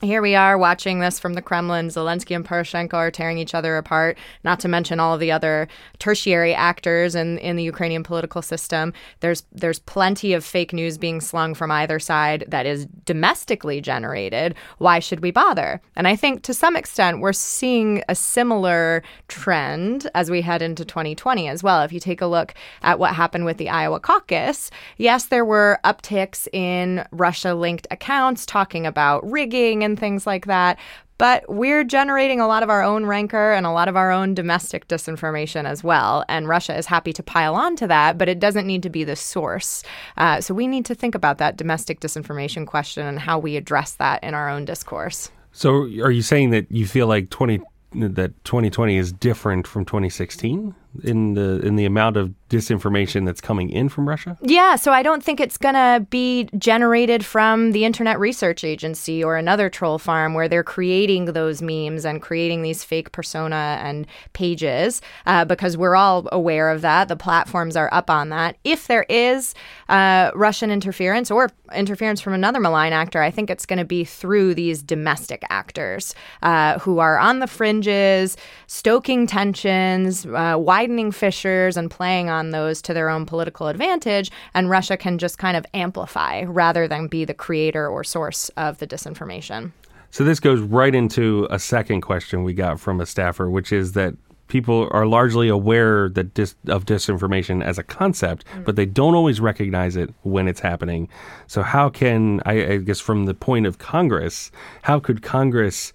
here 0.00 0.22
we 0.22 0.34
are 0.34 0.56
watching 0.56 1.00
this 1.00 1.18
from 1.18 1.34
the 1.34 1.42
Kremlin. 1.42 1.88
Zelensky 1.88 2.34
and 2.34 2.44
Poroshenko 2.44 2.94
are 2.94 3.10
tearing 3.10 3.38
each 3.38 3.54
other 3.54 3.76
apart, 3.76 4.16
not 4.44 4.58
to 4.60 4.68
mention 4.68 4.98
all 4.98 5.14
of 5.14 5.20
the 5.20 5.30
other 5.30 5.68
tertiary 5.98 6.54
actors 6.54 7.14
in, 7.14 7.38
in 7.38 7.56
the 7.56 7.62
Ukrainian 7.62 8.02
political 8.02 8.40
system. 8.40 8.92
There's 9.20 9.44
there's 9.52 9.78
plenty 9.78 10.32
of 10.32 10.44
fake 10.44 10.72
news 10.72 10.96
being 10.96 11.20
slung 11.20 11.54
from 11.54 11.70
either 11.70 11.98
side 11.98 12.44
that 12.48 12.66
is 12.66 12.86
domestically 13.04 13.80
generated. 13.80 14.54
Why 14.78 15.00
should 15.00 15.20
we 15.20 15.30
bother? 15.30 15.80
And 15.96 16.08
I 16.08 16.16
think 16.16 16.42
to 16.44 16.54
some 16.54 16.76
extent 16.76 17.20
we're 17.20 17.32
seeing 17.32 18.02
a 18.08 18.14
similar 18.14 19.02
trend 19.28 20.10
as 20.14 20.30
we 20.30 20.40
head 20.40 20.62
into 20.62 20.84
2020 20.84 21.48
as 21.48 21.62
well. 21.62 21.82
If 21.82 21.92
you 21.92 22.00
take 22.00 22.22
a 22.22 22.26
look 22.26 22.54
at 22.82 22.98
what 22.98 23.14
happened 23.14 23.44
with 23.44 23.58
the 23.58 23.68
Iowa 23.68 24.00
caucus, 24.00 24.70
yes, 24.96 25.26
there 25.26 25.44
were 25.44 25.78
upticks 25.84 26.48
in 26.52 27.06
Russia 27.12 27.54
linked 27.54 27.86
accounts 27.90 28.46
talking 28.46 28.86
about 28.86 29.28
rigging 29.30 29.84
and 29.84 29.89
things 29.96 30.26
like 30.26 30.46
that. 30.46 30.78
But 31.18 31.44
we're 31.50 31.84
generating 31.84 32.40
a 32.40 32.46
lot 32.46 32.62
of 32.62 32.70
our 32.70 32.82
own 32.82 33.04
rancor 33.04 33.52
and 33.52 33.66
a 33.66 33.70
lot 33.70 33.88
of 33.88 33.96
our 33.96 34.10
own 34.10 34.32
domestic 34.32 34.88
disinformation 34.88 35.66
as 35.66 35.84
well. 35.84 36.24
And 36.30 36.48
Russia 36.48 36.74
is 36.76 36.86
happy 36.86 37.12
to 37.12 37.22
pile 37.22 37.54
on 37.54 37.76
to 37.76 37.86
that, 37.88 38.16
but 38.16 38.28
it 38.28 38.40
doesn't 38.40 38.66
need 38.66 38.82
to 38.84 38.88
be 38.88 39.04
the 39.04 39.16
source. 39.16 39.82
Uh, 40.16 40.40
so 40.40 40.54
we 40.54 40.66
need 40.66 40.86
to 40.86 40.94
think 40.94 41.14
about 41.14 41.36
that 41.36 41.58
domestic 41.58 42.00
disinformation 42.00 42.66
question 42.66 43.06
and 43.06 43.18
how 43.18 43.38
we 43.38 43.56
address 43.56 43.92
that 43.96 44.24
in 44.24 44.32
our 44.32 44.48
own 44.48 44.64
discourse. 44.64 45.30
So 45.52 45.82
are 46.00 46.10
you 46.10 46.22
saying 46.22 46.50
that 46.50 46.70
you 46.70 46.86
feel 46.86 47.06
like 47.06 47.28
20 47.28 47.60
that 47.92 48.44
2020 48.44 48.96
is 48.96 49.12
different 49.12 49.66
from 49.66 49.84
2016 49.84 50.74
in 51.04 51.34
the 51.34 51.60
in 51.60 51.76
the 51.76 51.84
amount 51.84 52.16
of 52.16 52.34
disinformation 52.50 53.24
that's 53.24 53.40
coming 53.40 53.70
in 53.70 53.88
from 53.88 54.08
Russia? 54.08 54.36
Yeah, 54.42 54.74
so 54.76 54.92
I 54.92 55.02
don't 55.02 55.22
think 55.22 55.40
it's 55.40 55.56
going 55.56 55.76
to 55.76 56.04
be 56.10 56.48
generated 56.58 57.24
from 57.24 57.72
the 57.72 57.84
Internet 57.84 58.18
Research 58.18 58.64
Agency 58.64 59.22
or 59.22 59.36
another 59.36 59.70
troll 59.70 59.98
farm 59.98 60.34
where 60.34 60.48
they're 60.48 60.64
creating 60.64 61.26
those 61.26 61.62
memes 61.62 62.04
and 62.04 62.20
creating 62.20 62.62
these 62.62 62.82
fake 62.82 63.12
persona 63.12 63.78
and 63.82 64.06
pages 64.32 65.00
uh, 65.26 65.44
because 65.44 65.76
we're 65.76 65.94
all 65.94 66.28
aware 66.32 66.70
of 66.70 66.82
that. 66.82 67.08
The 67.08 67.16
platforms 67.16 67.76
are 67.76 67.88
up 67.92 68.10
on 68.10 68.30
that. 68.30 68.56
If 68.64 68.88
there 68.88 69.06
is 69.08 69.54
uh, 69.88 70.32
Russian 70.34 70.70
interference 70.70 71.30
or 71.30 71.50
interference 71.72 72.20
from 72.20 72.32
another 72.34 72.58
malign 72.58 72.92
actor, 72.92 73.22
I 73.22 73.30
think 73.30 73.48
it's 73.48 73.64
going 73.64 73.78
to 73.78 73.84
be 73.84 74.04
through 74.04 74.54
these 74.54 74.82
domestic 74.82 75.44
actors 75.50 76.16
uh, 76.42 76.80
who 76.80 76.98
are 76.98 77.16
on 77.16 77.38
the 77.38 77.46
fringes, 77.46 78.36
stoking 78.66 79.28
tensions, 79.28 80.26
uh, 80.26 80.56
widening 80.80 81.12
fissures, 81.12 81.76
and 81.76 81.90
playing 81.90 82.30
on 82.30 82.50
those 82.50 82.80
to 82.80 82.94
their 82.94 83.10
own 83.10 83.26
political 83.26 83.68
advantage, 83.68 84.30
and 84.54 84.70
Russia 84.70 84.96
can 84.96 85.18
just 85.18 85.36
kind 85.36 85.54
of 85.54 85.66
amplify 85.74 86.42
rather 86.44 86.88
than 86.88 87.06
be 87.06 87.22
the 87.22 87.34
creator 87.34 87.86
or 87.86 88.02
source 88.02 88.48
of 88.56 88.78
the 88.78 88.86
disinformation. 88.86 89.72
So 90.10 90.24
this 90.24 90.40
goes 90.40 90.60
right 90.60 90.94
into 90.94 91.46
a 91.50 91.58
second 91.58 92.00
question 92.00 92.44
we 92.44 92.54
got 92.54 92.80
from 92.80 92.98
a 92.98 93.04
staffer, 93.04 93.50
which 93.50 93.72
is 93.72 93.92
that 93.92 94.14
people 94.48 94.88
are 94.90 95.04
largely 95.04 95.48
aware 95.48 96.08
that 96.08 96.32
dis- 96.32 96.56
of 96.66 96.86
disinformation 96.86 97.62
as 97.62 97.76
a 97.76 97.82
concept, 97.82 98.46
mm. 98.46 98.64
but 98.64 98.76
they 98.76 98.86
don't 98.86 99.14
always 99.14 99.38
recognize 99.38 99.96
it 99.96 100.14
when 100.22 100.48
it's 100.48 100.60
happening. 100.60 101.10
So 101.46 101.62
how 101.62 101.90
can 101.90 102.40
I, 102.46 102.72
I 102.72 102.76
guess 102.78 103.00
from 103.00 103.26
the 103.26 103.34
point 103.34 103.66
of 103.66 103.76
Congress, 103.76 104.50
how 104.80 104.98
could 104.98 105.20
Congress 105.20 105.92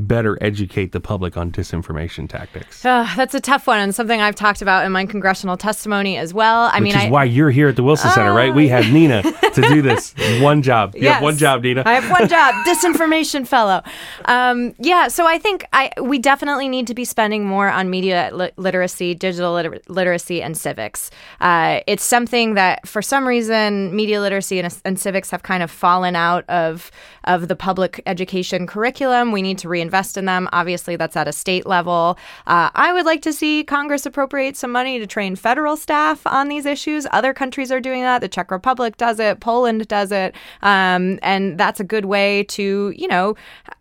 better 0.00 0.38
educate 0.40 0.92
the 0.92 1.00
public 1.00 1.36
on 1.36 1.50
disinformation 1.50 2.28
tactics? 2.28 2.84
Uh, 2.84 3.08
that's 3.16 3.34
a 3.34 3.40
tough 3.40 3.66
one 3.66 3.78
and 3.78 3.94
something 3.94 4.20
I've 4.20 4.34
talked 4.34 4.62
about 4.62 4.84
in 4.84 4.92
my 4.92 5.06
congressional 5.06 5.56
testimony 5.56 6.16
as 6.16 6.34
well. 6.34 6.70
I 6.72 6.76
Which 6.76 6.82
mean, 6.82 6.96
is 6.96 7.04
I, 7.04 7.10
why 7.10 7.24
you're 7.24 7.50
here 7.50 7.68
at 7.68 7.76
the 7.76 7.82
Wilson 7.82 8.10
Center, 8.10 8.32
right? 8.32 8.54
We 8.54 8.68
have 8.68 8.92
Nina 8.92 9.22
to 9.54 9.62
do 9.62 9.82
this 9.82 10.14
one 10.40 10.62
job. 10.62 10.94
You 10.96 11.08
have 11.08 11.22
one 11.22 11.36
job, 11.36 11.62
Nina. 11.62 11.82
I 11.86 11.94
have 11.94 12.10
one 12.10 12.28
job, 12.28 12.54
disinformation 12.66 13.46
fellow. 13.46 13.82
Um, 14.26 14.74
yeah, 14.78 15.08
so 15.08 15.26
I 15.26 15.38
think 15.38 15.64
I 15.72 15.90
we 16.00 16.18
definitely 16.18 16.68
need 16.68 16.86
to 16.86 16.94
be 16.94 17.04
spending 17.04 17.44
more 17.44 17.68
on 17.68 17.90
media 17.90 18.30
li- 18.32 18.52
literacy, 18.56 19.14
digital 19.14 19.54
liter- 19.54 19.80
literacy, 19.88 20.42
and 20.42 20.56
civics. 20.56 21.10
Uh, 21.40 21.80
it's 21.86 22.04
something 22.04 22.54
that, 22.54 22.86
for 22.86 23.02
some 23.02 23.26
reason, 23.26 23.94
media 23.94 24.20
literacy 24.20 24.58
and, 24.60 24.80
and 24.84 24.98
civics 24.98 25.30
have 25.30 25.42
kind 25.42 25.62
of 25.62 25.70
fallen 25.70 26.16
out 26.16 26.48
of 26.48 26.90
of 27.24 27.48
the 27.48 27.56
public 27.56 28.02
education 28.06 28.66
curriculum. 28.66 29.32
We 29.32 29.42
need 29.42 29.58
to 29.58 29.68
reinvest 29.90 30.16
in 30.16 30.24
them. 30.24 30.48
Obviously, 30.52 30.96
that's 30.96 31.16
at 31.16 31.28
a 31.28 31.32
state 31.32 31.66
level. 31.66 32.16
Uh, 32.46 32.70
I 32.74 32.92
would 32.92 33.06
like 33.06 33.22
to 33.22 33.32
see 33.32 33.64
Congress 33.64 34.06
appropriate 34.06 34.56
some 34.56 34.70
money 34.70 34.98
to 34.98 35.06
train 35.06 35.36
federal 35.36 35.76
staff 35.76 36.26
on 36.26 36.48
these 36.48 36.66
issues. 36.66 37.06
Other 37.10 37.34
countries 37.34 37.72
are 37.72 37.80
doing 37.80 38.02
that. 38.02 38.20
The 38.20 38.28
Czech 38.28 38.50
Republic 38.50 38.96
does 38.96 39.18
it. 39.18 39.40
Poland 39.40 39.88
does 39.88 40.12
it. 40.12 40.34
Um, 40.62 41.18
and 41.22 41.58
that's 41.58 41.80
a 41.80 41.84
good 41.84 42.04
way 42.04 42.44
to, 42.44 42.92
you 42.96 43.08
know, 43.08 43.34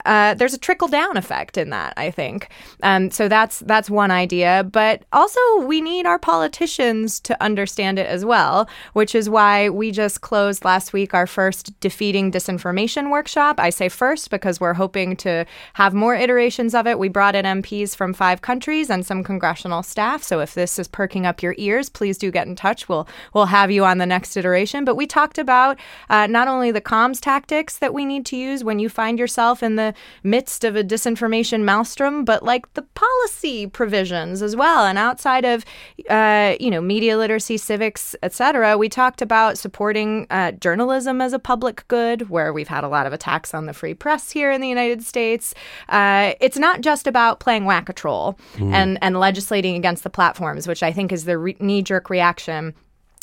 uh, 0.05 0.33
there's 0.33 0.53
a 0.53 0.57
trickle 0.57 0.87
down 0.87 1.17
effect 1.17 1.57
in 1.57 1.69
that. 1.69 1.93
I 1.97 2.11
think. 2.11 2.49
Um, 2.83 3.11
so 3.11 3.27
that's 3.27 3.59
that's 3.59 3.89
one 3.89 4.11
idea. 4.11 4.63
But 4.63 5.03
also, 5.11 5.39
we 5.65 5.81
need 5.81 6.05
our 6.05 6.19
politicians 6.19 7.19
to 7.21 7.43
understand 7.43 7.99
it 7.99 8.07
as 8.07 8.25
well, 8.25 8.67
which 8.93 9.13
is 9.13 9.29
why 9.29 9.69
we 9.69 9.91
just 9.91 10.21
closed 10.21 10.65
last 10.65 10.93
week 10.93 11.13
our 11.13 11.27
first 11.27 11.77
defeating 11.79 12.31
disinformation 12.31 13.11
workshop. 13.11 13.59
I 13.59 13.69
say 13.69 13.89
first 13.89 14.29
because 14.29 14.59
we're 14.59 14.73
hoping 14.73 15.15
to 15.17 15.45
have 15.73 15.93
more 15.99 16.15
iterations 16.15 16.73
of 16.73 16.87
it. 16.87 16.97
We 16.97 17.09
brought 17.09 17.35
in 17.35 17.45
MPs 17.45 17.95
from 17.95 18.13
five 18.13 18.41
countries 18.41 18.89
and 18.89 19.05
some 19.05 19.23
congressional 19.23 19.83
staff. 19.83 20.23
So 20.23 20.39
if 20.39 20.53
this 20.53 20.79
is 20.79 20.87
perking 20.87 21.25
up 21.25 21.43
your 21.43 21.55
ears, 21.57 21.89
please 21.89 22.17
do 22.17 22.31
get 22.31 22.47
in 22.47 22.55
touch. 22.55 22.89
We'll 22.89 23.07
we'll 23.33 23.47
have 23.47 23.69
you 23.69 23.85
on 23.85 23.97
the 23.97 24.05
next 24.05 24.35
iteration. 24.37 24.85
But 24.85 24.95
we 24.95 25.05
talked 25.05 25.37
about 25.37 25.77
uh, 26.09 26.27
not 26.27 26.47
only 26.47 26.71
the 26.71 26.81
comms 26.81 27.19
tactics 27.19 27.77
that 27.79 27.93
we 27.93 28.05
need 28.05 28.25
to 28.27 28.37
use 28.37 28.63
when 28.63 28.79
you 28.79 28.89
find 28.89 29.19
yourself 29.19 29.61
in 29.61 29.75
the 29.75 29.93
midst 30.23 30.63
of 30.63 30.75
a 30.75 30.83
disinformation 30.83 31.61
maelstrom, 31.61 32.25
but 32.25 32.43
like 32.43 32.73
the 32.73 32.83
policy 32.93 33.67
provisions 33.67 34.41
as 34.41 34.55
well. 34.55 34.85
And 34.85 34.97
outside 34.97 35.45
of 35.45 35.65
uh, 36.09 36.55
you 36.59 36.71
know 36.71 36.81
media 36.81 37.17
literacy, 37.17 37.57
civics, 37.57 38.15
etc., 38.23 38.77
we 38.77 38.89
talked 38.89 39.21
about 39.21 39.57
supporting 39.57 40.27
uh, 40.29 40.51
journalism 40.53 41.21
as 41.21 41.33
a 41.33 41.39
public 41.39 41.87
good, 41.87 42.29
where 42.29 42.53
we've 42.53 42.67
had 42.67 42.83
a 42.83 42.87
lot 42.87 43.05
of 43.05 43.13
attacks 43.13 43.53
on 43.53 43.65
the 43.65 43.73
free 43.73 43.93
press 43.93 44.31
here 44.31 44.51
in 44.51 44.61
the 44.61 44.67
United 44.67 45.03
States. 45.03 45.53
Uh, 45.87 46.33
it's 46.39 46.57
not 46.57 46.81
just 46.81 47.07
about 47.07 47.39
playing 47.39 47.65
whack 47.65 47.89
a 47.89 47.93
troll 47.93 48.37
and 48.73 48.97
and 49.01 49.19
legislating 49.19 49.75
against 49.75 50.03
the 50.03 50.09
platforms, 50.09 50.67
which 50.67 50.83
I 50.83 50.91
think 50.91 51.11
is 51.11 51.25
the 51.25 51.37
re- 51.37 51.57
knee 51.59 51.81
jerk 51.81 52.09
reaction 52.09 52.73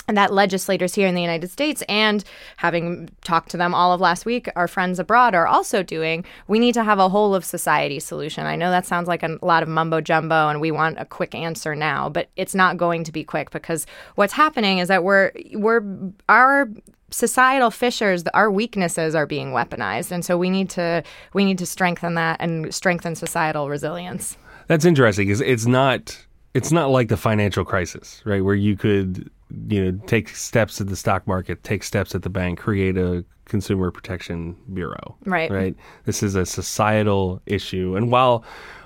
and 0.08 0.16
that 0.16 0.32
legislators 0.32 0.94
here 0.94 1.08
in 1.08 1.14
the 1.14 1.20
United 1.20 1.50
States 1.50 1.82
and 1.88 2.22
having 2.58 3.10
talked 3.24 3.50
to 3.50 3.56
them 3.56 3.74
all 3.74 3.92
of 3.92 4.00
last 4.00 4.24
week, 4.24 4.48
our 4.54 4.68
friends 4.68 4.98
abroad 4.98 5.34
are 5.34 5.46
also 5.46 5.82
doing, 5.82 6.24
we 6.46 6.58
need 6.58 6.74
to 6.74 6.84
have 6.84 6.98
a 6.98 7.08
whole 7.08 7.34
of 7.34 7.44
society 7.44 7.98
solution. 7.98 8.46
I 8.46 8.56
know 8.56 8.70
that 8.70 8.86
sounds 8.86 9.08
like 9.08 9.22
a 9.22 9.38
lot 9.42 9.62
of 9.62 9.68
mumbo 9.68 10.00
jumbo 10.00 10.48
and 10.48 10.60
we 10.60 10.70
want 10.70 10.98
a 11.00 11.04
quick 11.04 11.34
answer 11.34 11.74
now, 11.74 12.08
but 12.08 12.28
it's 12.36 12.54
not 12.54 12.76
going 12.76 13.04
to 13.04 13.12
be 13.12 13.24
quick 13.24 13.50
because 13.50 13.86
what's 14.14 14.32
happening 14.32 14.78
is 14.78 14.88
that 14.88 15.02
we're 15.02 15.32
we're 15.54 15.82
our 16.28 16.68
societal 17.10 17.70
fissures 17.70 18.24
our 18.34 18.50
weaknesses 18.50 19.14
are 19.14 19.26
being 19.26 19.52
weaponized 19.52 20.10
and 20.10 20.24
so 20.24 20.36
we 20.36 20.50
need 20.50 20.68
to 20.68 21.02
we 21.34 21.44
need 21.44 21.58
to 21.58 21.66
strengthen 21.66 22.14
that 22.14 22.36
and 22.40 22.74
strengthen 22.74 23.14
societal 23.14 23.68
resilience 23.68 24.36
That's 24.66 24.84
interesting. 24.84 25.28
because 25.28 25.40
it's 25.40 25.66
not 25.66 26.18
it's 26.54 26.72
not 26.72 26.90
like 26.90 27.08
the 27.08 27.18
financial 27.18 27.66
crisis, 27.66 28.22
right? 28.24 28.42
Where 28.42 28.54
you 28.54 28.76
could 28.76 29.30
you 29.68 29.84
know 29.92 30.00
take 30.06 30.30
steps 30.30 30.80
at 30.80 30.88
the 30.88 30.96
stock 30.96 31.26
market, 31.26 31.62
take 31.62 31.84
steps 31.84 32.14
at 32.14 32.22
the 32.22 32.30
bank, 32.30 32.58
create 32.58 32.96
a 32.96 33.24
consumer 33.44 33.90
protection 33.92 34.56
bureau, 34.72 35.16
Right. 35.26 35.50
Right. 35.50 35.76
This 36.04 36.22
is 36.22 36.34
a 36.34 36.44
societal 36.46 37.40
issue, 37.46 37.94
and 37.94 38.10
while 38.10 38.42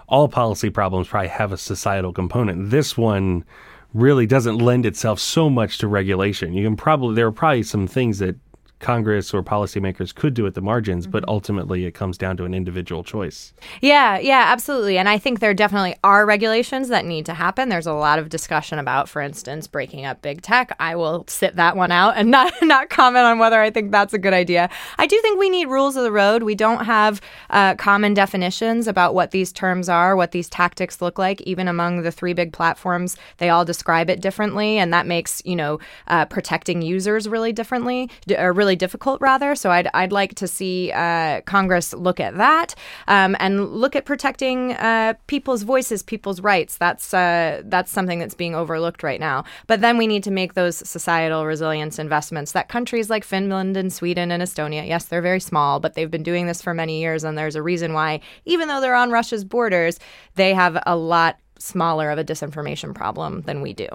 all 0.09 0.29
policy 0.29 0.69
problems 0.69 1.07
probably 1.09 1.29
have 1.29 1.53
a 1.53 1.57
societal 1.57 2.13
component, 2.13 2.71
this 2.71 2.99
one 2.99 3.45
really 3.93 4.27
doesn't 4.27 4.59
lend 4.59 4.87
itself 4.87 5.19
so 5.19 5.51
much 5.51 5.79
to 5.79 5.89
regulation. 5.89 6.53
You 6.53 6.65
can 6.65 6.77
probably 6.77 7.15
there 7.15 7.27
are 7.27 7.33
probably 7.33 7.63
some 7.63 7.87
things 7.87 8.19
that 8.19 8.37
Congress 8.81 9.33
or 9.33 9.43
policymakers 9.43 10.15
could 10.15 10.35
do 10.35 10.47
at 10.47 10.55
the 10.55 10.61
margins, 10.61 11.07
but 11.07 11.23
ultimately 11.29 11.85
it 11.85 11.93
comes 11.93 12.19
down 12.19 12.37
to 12.39 12.45
an 12.45 12.55
individual 12.55 13.05
choice. 13.05 13.53
Yeah, 13.81 14.19
yeah, 14.19 14.45
absolutely. 14.49 14.97
And 14.99 15.09
I 15.09 15.19
think 15.19 15.39
there 15.39 15.55
definitely 15.55 15.97
are 16.03 16.25
regulations 16.27 16.89
that 16.89 17.05
need 17.05 17.27
to 17.27 17.35
happen. 17.35 17.69
There's 17.69 17.87
a 17.87 17.93
lot 17.93 18.19
of 18.19 18.31
discussion 18.31 18.79
about, 18.79 19.09
for 19.09 19.21
instance, 19.21 19.67
breaking 19.67 20.07
up 20.07 20.23
big 20.23 20.41
tech. 20.41 20.75
I 20.81 20.97
will 20.97 21.25
sit 21.29 21.57
that 21.57 21.77
one 21.77 21.93
out 21.93 22.15
and 22.17 22.31
not 22.41 22.53
not 22.63 22.89
comment 22.91 23.25
on 23.25 23.39
whether 23.39 23.61
I 23.61 23.71
think 23.71 23.93
that's 23.93 24.15
a 24.15 24.19
good 24.19 24.33
idea. 24.33 24.71
I 24.99 25.07
do 25.07 25.21
think 25.21 25.39
we 25.39 25.51
need 25.51 25.67
rules 25.67 25.97
of 25.97 26.03
the 26.03 26.13
road. 26.13 26.43
We 26.43 26.55
don't 26.55 26.85
have 26.85 27.21
uh, 27.51 27.75
common 27.75 28.15
definitions 28.15 28.89
about 28.89 29.15
what 29.15 29.31
these 29.31 29.53
terms 29.53 29.89
are, 29.89 30.17
what 30.17 30.33
these 30.33 30.49
tactics 30.49 31.03
look 31.03 31.19
like. 31.19 31.43
Even 31.43 31.69
among 31.69 32.03
the 32.03 32.11
three 32.11 32.33
big 32.33 32.53
platforms, 32.53 33.17
they 33.37 33.51
all 33.51 33.65
describe 33.65 34.09
it 34.09 34.21
differently, 34.21 34.79
and 34.79 34.93
that 34.93 35.07
makes 35.07 35.43
you 35.45 35.57
know 35.57 35.79
uh, 36.07 36.25
protecting 36.25 36.81
users 36.81 37.29
really 37.29 37.53
differently, 37.53 38.09
d- 38.27 38.37
or 38.37 38.53
really 38.71 38.77
difficult 38.77 39.21
rather. 39.21 39.55
So 39.57 39.71
I'd 39.71 39.89
I'd 39.95 40.13
like 40.13 40.35
to 40.37 40.47
see 40.47 40.93
uh, 40.93 41.41
Congress 41.43 41.93
look 41.93 42.21
at 42.21 42.37
that 42.37 42.75
um, 43.09 43.37
and 43.41 43.75
look 43.75 43.97
at 43.97 44.05
protecting 44.05 44.75
uh, 44.75 45.15
people's 45.27 45.65
voices, 45.65 46.03
people's 46.05 46.41
rights. 46.41 46.77
That's 46.77 47.13
uh, 47.13 47.63
that's 47.65 47.91
something 47.91 48.21
that's 48.21 48.37
being 48.37 48.55
overlooked 48.55 49.03
right 49.03 49.21
now. 49.21 49.45
But 49.67 49.81
then 49.81 49.99
we 49.99 50.07
need 50.07 50.23
to 50.25 50.31
make 50.31 50.55
those 50.55 50.77
societal 50.89 51.47
resilience 51.47 51.99
investments 51.99 52.53
that 52.53 52.69
countries 52.69 53.11
like 53.11 53.25
Finland 53.25 53.77
and 53.77 53.93
Sweden 53.93 54.31
and 54.31 54.43
Estonia, 54.43 54.87
yes, 54.87 55.07
they're 55.07 55.23
very 55.23 55.41
small, 55.41 55.81
but 55.81 55.95
they've 55.95 56.11
been 56.11 56.23
doing 56.23 56.47
this 56.47 56.63
for 56.63 56.75
many 56.75 57.01
years, 57.01 57.25
and 57.25 57.37
there's 57.37 57.57
a 57.57 57.63
reason 57.63 57.93
why, 57.93 58.21
even 58.45 58.69
though 58.69 58.81
they're 58.81 58.95
on 58.95 59.11
Russia's 59.11 59.45
borders, 59.45 59.99
they 60.37 60.55
have 60.55 60.79
a 60.87 60.95
lot 60.97 61.39
smaller 61.59 62.11
of 62.11 62.19
a 62.19 62.25
disinformation 62.25 62.95
problem 62.95 63.43
than 63.43 63.61
we 63.63 63.73
do. 63.73 63.89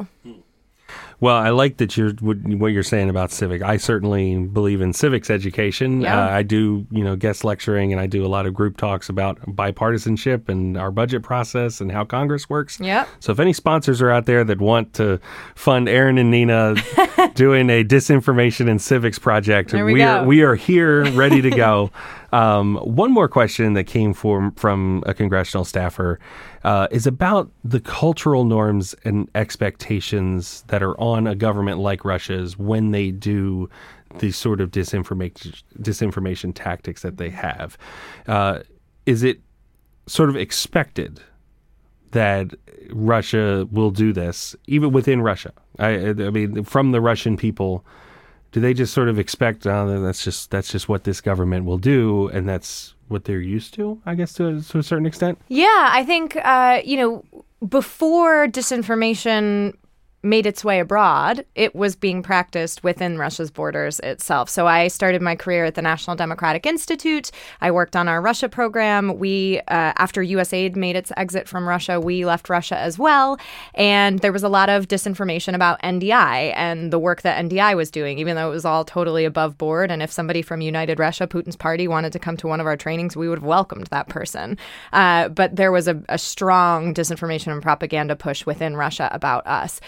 Well, 1.20 1.36
I 1.36 1.50
like 1.50 1.78
that 1.78 1.96
you're 1.96 2.12
what 2.12 2.68
you're 2.68 2.84
saying 2.84 3.10
about 3.10 3.32
civic. 3.32 3.62
I 3.62 3.78
certainly 3.78 4.38
believe 4.38 4.82
in 4.82 4.94
civics 4.94 5.30
education. 5.30 6.02
Yeah. 6.02 6.26
Uh, 6.26 6.30
I 6.30 6.44
do, 6.44 6.86
you 6.92 7.04
know, 7.04 7.16
guest 7.16 7.44
lecturing, 7.44 7.92
and 7.94 8.02
I 8.02 8.06
do 8.06 8.26
a 8.26 8.28
lot 8.28 8.46
of 8.46 8.54
group 8.54 8.78
talks 8.78 9.08
about 9.08 9.40
bipartisanship 9.42 10.50
and 10.50 10.78
our 10.78 10.92
budget 10.92 11.24
process 11.24 11.80
and 11.80 11.92
how 11.92 12.04
Congress 12.04 12.50
works. 12.50 12.80
Yep. 12.80 13.08
So, 13.20 13.32
if 13.32 13.40
any 13.40 13.54
sponsors 13.54 14.02
are 14.02 14.12
out 14.12 14.26
there 14.26 14.44
that 14.44 14.60
want 14.60 14.94
to 14.96 15.20
fund 15.56 15.88
Aaron 15.88 16.18
and 16.18 16.32
Nina 16.32 16.76
doing 17.34 17.70
a 17.70 17.84
disinformation 17.84 18.70
and 18.70 18.82
civics 18.82 19.18
project, 19.18 19.72
There 19.72 19.86
we 19.86 19.94
we 19.94 20.02
are 20.02 20.26
we 20.26 20.42
are 20.42 20.56
here, 20.56 21.10
ready 21.12 21.42
to 21.42 21.50
go. 21.50 21.92
um, 22.36 22.76
one 22.78 23.14
more 23.14 23.30
question 23.30 23.74
that 23.74 23.86
came 23.86 24.14
from 24.14 24.52
from 24.56 25.04
a 25.06 25.14
congressional 25.14 25.64
staffer 25.64 26.20
uh, 26.66 26.88
is 26.92 27.08
about 27.08 27.50
the 27.64 27.80
cultural 27.80 28.44
norms 28.44 28.94
and 29.06 29.30
expectations 29.36 30.66
that 30.68 30.84
are 30.84 31.00
on 31.00 31.28
a 31.28 31.36
government 31.36 31.80
like 31.80 32.04
Russia's 32.04 32.58
when 32.58 32.92
they 32.92 33.10
do 33.12 33.70
these 34.20 34.36
sort 34.36 34.60
of 34.60 34.70
disinformation 34.72 35.64
disinformation 35.80 36.52
tactics 36.54 37.04
that 37.04 37.16
they 37.16 37.30
have. 37.30 37.78
Uh, 38.28 38.60
is 39.06 39.24
it 39.24 39.40
sort 40.06 40.28
of 40.28 40.36
expected 40.36 41.22
that 42.12 42.54
Russia 42.92 43.66
will 43.72 43.92
do 43.92 44.12
this, 44.12 44.56
even 44.68 44.92
within 44.92 45.22
Russia. 45.22 45.52
I, 45.80 46.10
I 46.10 46.14
mean, 46.14 46.64
from 46.64 46.92
the 46.92 47.02
Russian 47.02 47.38
people, 47.38 47.86
do 48.56 48.62
they 48.62 48.74
just 48.74 48.94
sort 48.94 49.10
of 49.10 49.20
expect 49.20 49.68
oh, 49.68 50.02
that's 50.02 50.24
just 50.24 50.50
that's 50.50 50.72
just 50.72 50.88
what 50.88 51.04
this 51.04 51.20
government 51.20 51.66
will 51.66 51.78
do, 51.78 52.30
and 52.30 52.48
that's 52.48 52.96
what 53.10 53.26
they're 53.26 53.42
used 53.42 53.74
to? 53.74 54.02
I 54.06 54.16
guess 54.16 54.32
to, 54.36 54.62
to 54.62 54.78
a 54.78 54.84
certain 54.84 55.06
extent. 55.06 55.40
Yeah, 55.50 55.90
I 55.92 56.06
think 56.06 56.38
uh, 56.38 56.80
you 56.86 56.96
know 56.96 57.26
before 57.68 58.48
disinformation 58.48 59.76
made 60.26 60.46
its 60.46 60.66
way 60.66 60.80
abroad, 60.80 61.46
it 61.56 61.76
was 61.76 61.96
being 61.96 62.24
practiced 62.24 62.84
within 62.84 63.18
Russia's 63.18 63.52
borders 63.52 64.00
itself. 64.02 64.50
So 64.50 64.68
I 64.68 64.88
started 64.88 65.22
my 65.22 65.36
career 65.36 65.66
at 65.66 65.76
the 65.76 65.82
National 65.82 66.16
Democratic 66.16 66.66
Institute. 66.66 67.32
I 67.62 67.72
worked 67.72 67.96
on 67.96 68.08
our 68.08 68.22
Russia 68.22 68.50
program. 68.50 69.20
We, 69.20 69.60
uh, 69.68 69.94
after 69.98 70.22
USAID 70.22 70.76
made 70.76 70.96
its 70.96 71.12
exit 71.16 71.48
from 71.48 71.68
Russia, 71.68 72.00
we 72.00 72.26
left 72.26 72.50
Russia 72.50 72.78
as 72.78 72.98
well. 72.98 73.38
And 73.76 74.20
there 74.20 74.34
was 74.34 74.44
a 74.44 74.50
lot 74.50 74.70
of 74.70 74.88
disinformation 74.88 75.54
about 75.54 75.82
NDI 75.82 76.54
and 76.56 76.92
the 76.92 77.00
work 77.00 77.22
that 77.22 77.44
NDI 77.44 77.76
was 77.76 77.92
doing, 77.92 78.18
even 78.18 78.36
though 78.36 78.48
it 78.50 78.54
was 78.54 78.66
all 78.66 78.84
totally 78.84 79.26
above 79.26 79.58
board. 79.58 79.92
And 79.92 80.02
if 80.02 80.12
somebody 80.12 80.42
from 80.42 80.62
United 80.62 81.00
Russia, 81.00 81.28
Putin's 81.28 81.56
party, 81.56 81.88
wanted 81.88 82.12
to 82.14 82.20
come 82.20 82.36
to 82.38 82.48
one 82.48 82.60
of 82.60 82.66
our 82.66 82.76
trainings, 82.76 83.16
we 83.16 83.30
would 83.30 83.40
have 83.40 83.46
welcomed 83.46 83.88
that 83.88 84.10
person. 84.10 84.58
Uh, 84.92 85.30
but 85.30 85.56
there 85.56 85.72
was 85.72 85.88
a, 85.88 86.02
a 86.10 86.18
strong 86.18 86.94
disinformation 86.94 87.52
and 87.52 87.62
propaganda 87.62 88.16
push 88.16 88.46
within 88.46 88.76
Russia 88.76 89.08
about 89.12 89.46
us. 89.46 89.80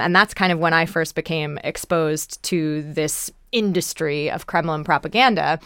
And 0.00 0.14
that's 0.14 0.34
kind 0.34 0.52
of 0.52 0.58
when 0.58 0.72
I 0.72 0.86
first 0.86 1.14
became 1.14 1.58
exposed 1.64 2.42
to 2.44 2.82
this 2.82 3.30
industry 3.52 4.30
of 4.30 4.46
Kremlin 4.46 4.84
propaganda. 4.84 5.58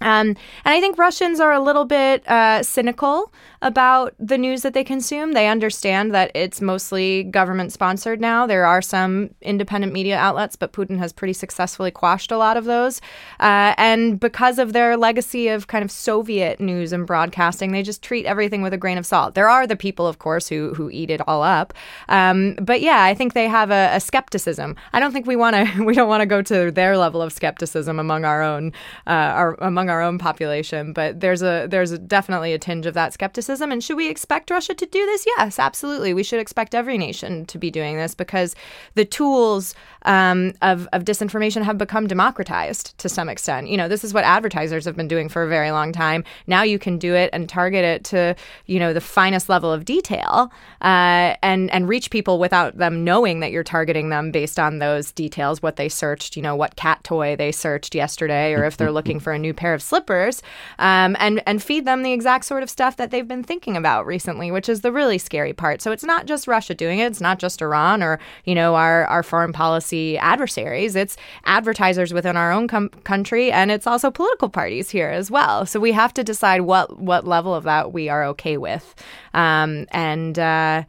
Um, 0.00 0.28
and 0.28 0.36
I 0.64 0.80
think 0.80 0.98
Russians 0.98 1.38
are 1.40 1.52
a 1.52 1.60
little 1.60 1.84
bit 1.84 2.28
uh, 2.28 2.62
cynical 2.62 3.32
about 3.62 4.14
the 4.18 4.36
news 4.36 4.62
that 4.62 4.74
they 4.74 4.82
consume. 4.82 5.32
They 5.32 5.46
understand 5.46 6.12
that 6.12 6.32
it's 6.34 6.60
mostly 6.60 7.22
government 7.22 7.72
sponsored 7.72 8.20
now. 8.20 8.44
There 8.46 8.66
are 8.66 8.82
some 8.82 9.30
independent 9.40 9.92
media 9.92 10.18
outlets, 10.18 10.56
but 10.56 10.72
Putin 10.72 10.98
has 10.98 11.12
pretty 11.12 11.32
successfully 11.32 11.92
quashed 11.92 12.32
a 12.32 12.36
lot 12.36 12.56
of 12.56 12.64
those. 12.64 13.00
Uh, 13.38 13.74
and 13.78 14.18
because 14.18 14.58
of 14.58 14.72
their 14.72 14.96
legacy 14.96 15.46
of 15.46 15.68
kind 15.68 15.84
of 15.84 15.92
Soviet 15.92 16.60
news 16.60 16.92
and 16.92 17.06
broadcasting, 17.06 17.70
they 17.70 17.82
just 17.82 18.02
treat 18.02 18.26
everything 18.26 18.62
with 18.62 18.72
a 18.72 18.76
grain 18.76 18.98
of 18.98 19.06
salt. 19.06 19.34
There 19.34 19.48
are 19.48 19.66
the 19.66 19.76
people, 19.76 20.08
of 20.08 20.18
course, 20.18 20.48
who 20.48 20.74
who 20.74 20.90
eat 20.90 21.10
it 21.10 21.20
all 21.28 21.42
up. 21.42 21.72
Um, 22.08 22.56
but 22.60 22.80
yeah, 22.80 23.04
I 23.04 23.14
think 23.14 23.34
they 23.34 23.46
have 23.46 23.70
a, 23.70 23.90
a 23.92 24.00
skepticism. 24.00 24.74
I 24.92 24.98
don't 24.98 25.12
think 25.12 25.26
we 25.26 25.36
want 25.36 25.54
to 25.54 25.84
we 25.84 25.94
don't 25.94 26.08
want 26.08 26.22
to 26.22 26.26
go 26.26 26.42
to 26.42 26.72
their 26.72 26.98
level 26.98 27.22
of 27.22 27.32
skepticism 27.32 28.00
among 28.00 28.24
our 28.24 28.42
own 28.42 28.72
uh, 29.06 29.10
our, 29.10 29.54
among 29.60 29.88
our 29.88 30.02
own 30.02 30.18
population. 30.18 30.92
But 30.92 31.20
there's 31.20 31.42
a 31.42 31.68
there's 31.70 31.96
definitely 32.00 32.52
a 32.54 32.58
tinge 32.58 32.86
of 32.86 32.94
that 32.94 33.12
skepticism. 33.12 33.51
And 33.60 33.84
should 33.84 33.96
we 33.96 34.08
expect 34.08 34.50
Russia 34.50 34.74
to 34.74 34.86
do 34.86 35.06
this? 35.06 35.26
Yes, 35.36 35.58
absolutely. 35.58 36.14
We 36.14 36.22
should 36.22 36.40
expect 36.40 36.74
every 36.74 36.96
nation 36.96 37.44
to 37.46 37.58
be 37.58 37.70
doing 37.70 37.96
this 37.96 38.14
because 38.14 38.54
the 38.94 39.04
tools 39.04 39.74
um, 40.04 40.52
of 40.62 40.88
of 40.92 41.04
disinformation 41.04 41.62
have 41.62 41.78
become 41.78 42.06
democratized 42.06 42.96
to 42.98 43.08
some 43.08 43.28
extent. 43.28 43.68
You 43.68 43.76
know, 43.76 43.88
this 43.88 44.04
is 44.04 44.14
what 44.14 44.24
advertisers 44.24 44.84
have 44.84 44.96
been 44.96 45.08
doing 45.08 45.28
for 45.28 45.42
a 45.42 45.48
very 45.48 45.70
long 45.70 45.92
time. 45.92 46.24
Now 46.46 46.62
you 46.62 46.78
can 46.78 46.98
do 46.98 47.14
it 47.14 47.30
and 47.32 47.48
target 47.48 47.84
it 47.84 48.04
to 48.04 48.34
you 48.66 48.78
know 48.78 48.92
the 48.92 49.00
finest 49.00 49.48
level 49.48 49.72
of 49.72 49.84
detail 49.84 50.52
uh, 50.80 51.36
and 51.42 51.70
and 51.70 51.88
reach 51.88 52.10
people 52.10 52.38
without 52.38 52.78
them 52.78 53.04
knowing 53.04 53.40
that 53.40 53.52
you're 53.52 53.62
targeting 53.62 54.08
them 54.08 54.30
based 54.30 54.58
on 54.58 54.78
those 54.78 55.12
details, 55.12 55.62
what 55.62 55.76
they 55.76 55.88
searched, 55.88 56.36
you 56.36 56.42
know, 56.42 56.56
what 56.56 56.76
cat 56.76 57.02
toy 57.04 57.36
they 57.36 57.52
searched 57.52 57.94
yesterday, 57.94 58.52
or 58.52 58.64
if 58.64 58.76
they're 58.76 58.92
looking 58.92 59.20
for 59.20 59.32
a 59.32 59.38
new 59.38 59.54
pair 59.54 59.74
of 59.74 59.82
slippers, 59.82 60.42
um, 60.78 61.16
and 61.18 61.42
and 61.46 61.62
feed 61.62 61.84
them 61.84 62.02
the 62.02 62.12
exact 62.12 62.44
sort 62.44 62.62
of 62.62 62.70
stuff 62.70 62.96
that 62.96 63.10
they've 63.10 63.28
been 63.28 63.41
thinking 63.42 63.76
about 63.76 64.06
recently, 64.06 64.50
which 64.50 64.68
is 64.68 64.80
the 64.80 64.92
really 64.92 65.18
scary 65.18 65.52
part. 65.52 65.82
So 65.82 65.92
it's 65.92 66.04
not 66.04 66.26
just 66.26 66.48
Russia 66.48 66.74
doing 66.74 66.98
it; 66.98 67.06
it's 67.06 67.20
not 67.20 67.38
just 67.38 67.62
Iran 67.62 68.02
or 68.02 68.18
you 68.44 68.54
know 68.54 68.74
our 68.74 69.06
our 69.06 69.22
foreign 69.22 69.52
policy 69.52 70.18
adversaries. 70.18 70.96
It's 70.96 71.16
advertisers 71.44 72.12
within 72.12 72.36
our 72.36 72.52
own 72.52 72.68
com- 72.68 72.90
country, 73.04 73.50
and 73.52 73.70
it's 73.70 73.86
also 73.86 74.10
political 74.10 74.48
parties 74.48 74.90
here 74.90 75.08
as 75.08 75.30
well. 75.30 75.66
So 75.66 75.80
we 75.80 75.92
have 75.92 76.14
to 76.14 76.24
decide 76.24 76.62
what 76.62 77.00
what 77.00 77.26
level 77.26 77.54
of 77.54 77.64
that 77.64 77.92
we 77.92 78.08
are 78.08 78.24
okay 78.24 78.56
with, 78.56 78.94
um, 79.34 79.86
and. 79.90 80.38
Uh, 80.38 80.84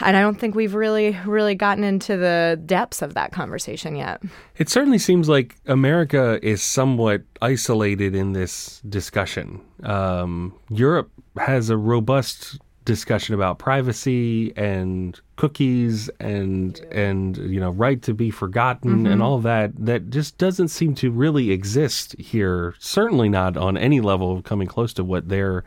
and 0.00 0.16
I 0.16 0.20
don't 0.20 0.38
think 0.38 0.54
we've 0.54 0.74
really, 0.74 1.16
really 1.26 1.54
gotten 1.54 1.84
into 1.84 2.16
the 2.16 2.60
depths 2.64 3.02
of 3.02 3.14
that 3.14 3.32
conversation 3.32 3.96
yet. 3.96 4.22
It 4.56 4.68
certainly 4.68 4.98
seems 4.98 5.28
like 5.28 5.56
America 5.66 6.38
is 6.42 6.62
somewhat 6.62 7.22
isolated 7.40 8.14
in 8.14 8.32
this 8.32 8.80
discussion. 8.88 9.60
Um, 9.82 10.54
Europe 10.70 11.10
has 11.38 11.70
a 11.70 11.76
robust 11.76 12.58
discussion 12.84 13.34
about 13.34 13.58
privacy 13.58 14.52
and 14.56 15.20
cookies 15.36 16.08
and 16.18 16.80
and 16.90 17.36
you 17.36 17.60
know 17.60 17.70
right 17.70 18.02
to 18.02 18.14
be 18.14 18.30
forgotten 18.30 18.90
mm-hmm. 18.90 19.06
and 19.06 19.22
all 19.22 19.38
that 19.38 19.70
that 19.76 20.10
just 20.10 20.38
doesn't 20.38 20.68
seem 20.68 20.94
to 20.94 21.10
really 21.10 21.50
exist 21.50 22.18
here 22.18 22.74
certainly 22.78 23.28
not 23.28 23.56
on 23.56 23.76
any 23.76 24.00
level 24.00 24.40
coming 24.42 24.66
close 24.66 24.94
to 24.94 25.04
what 25.04 25.28
they're 25.28 25.62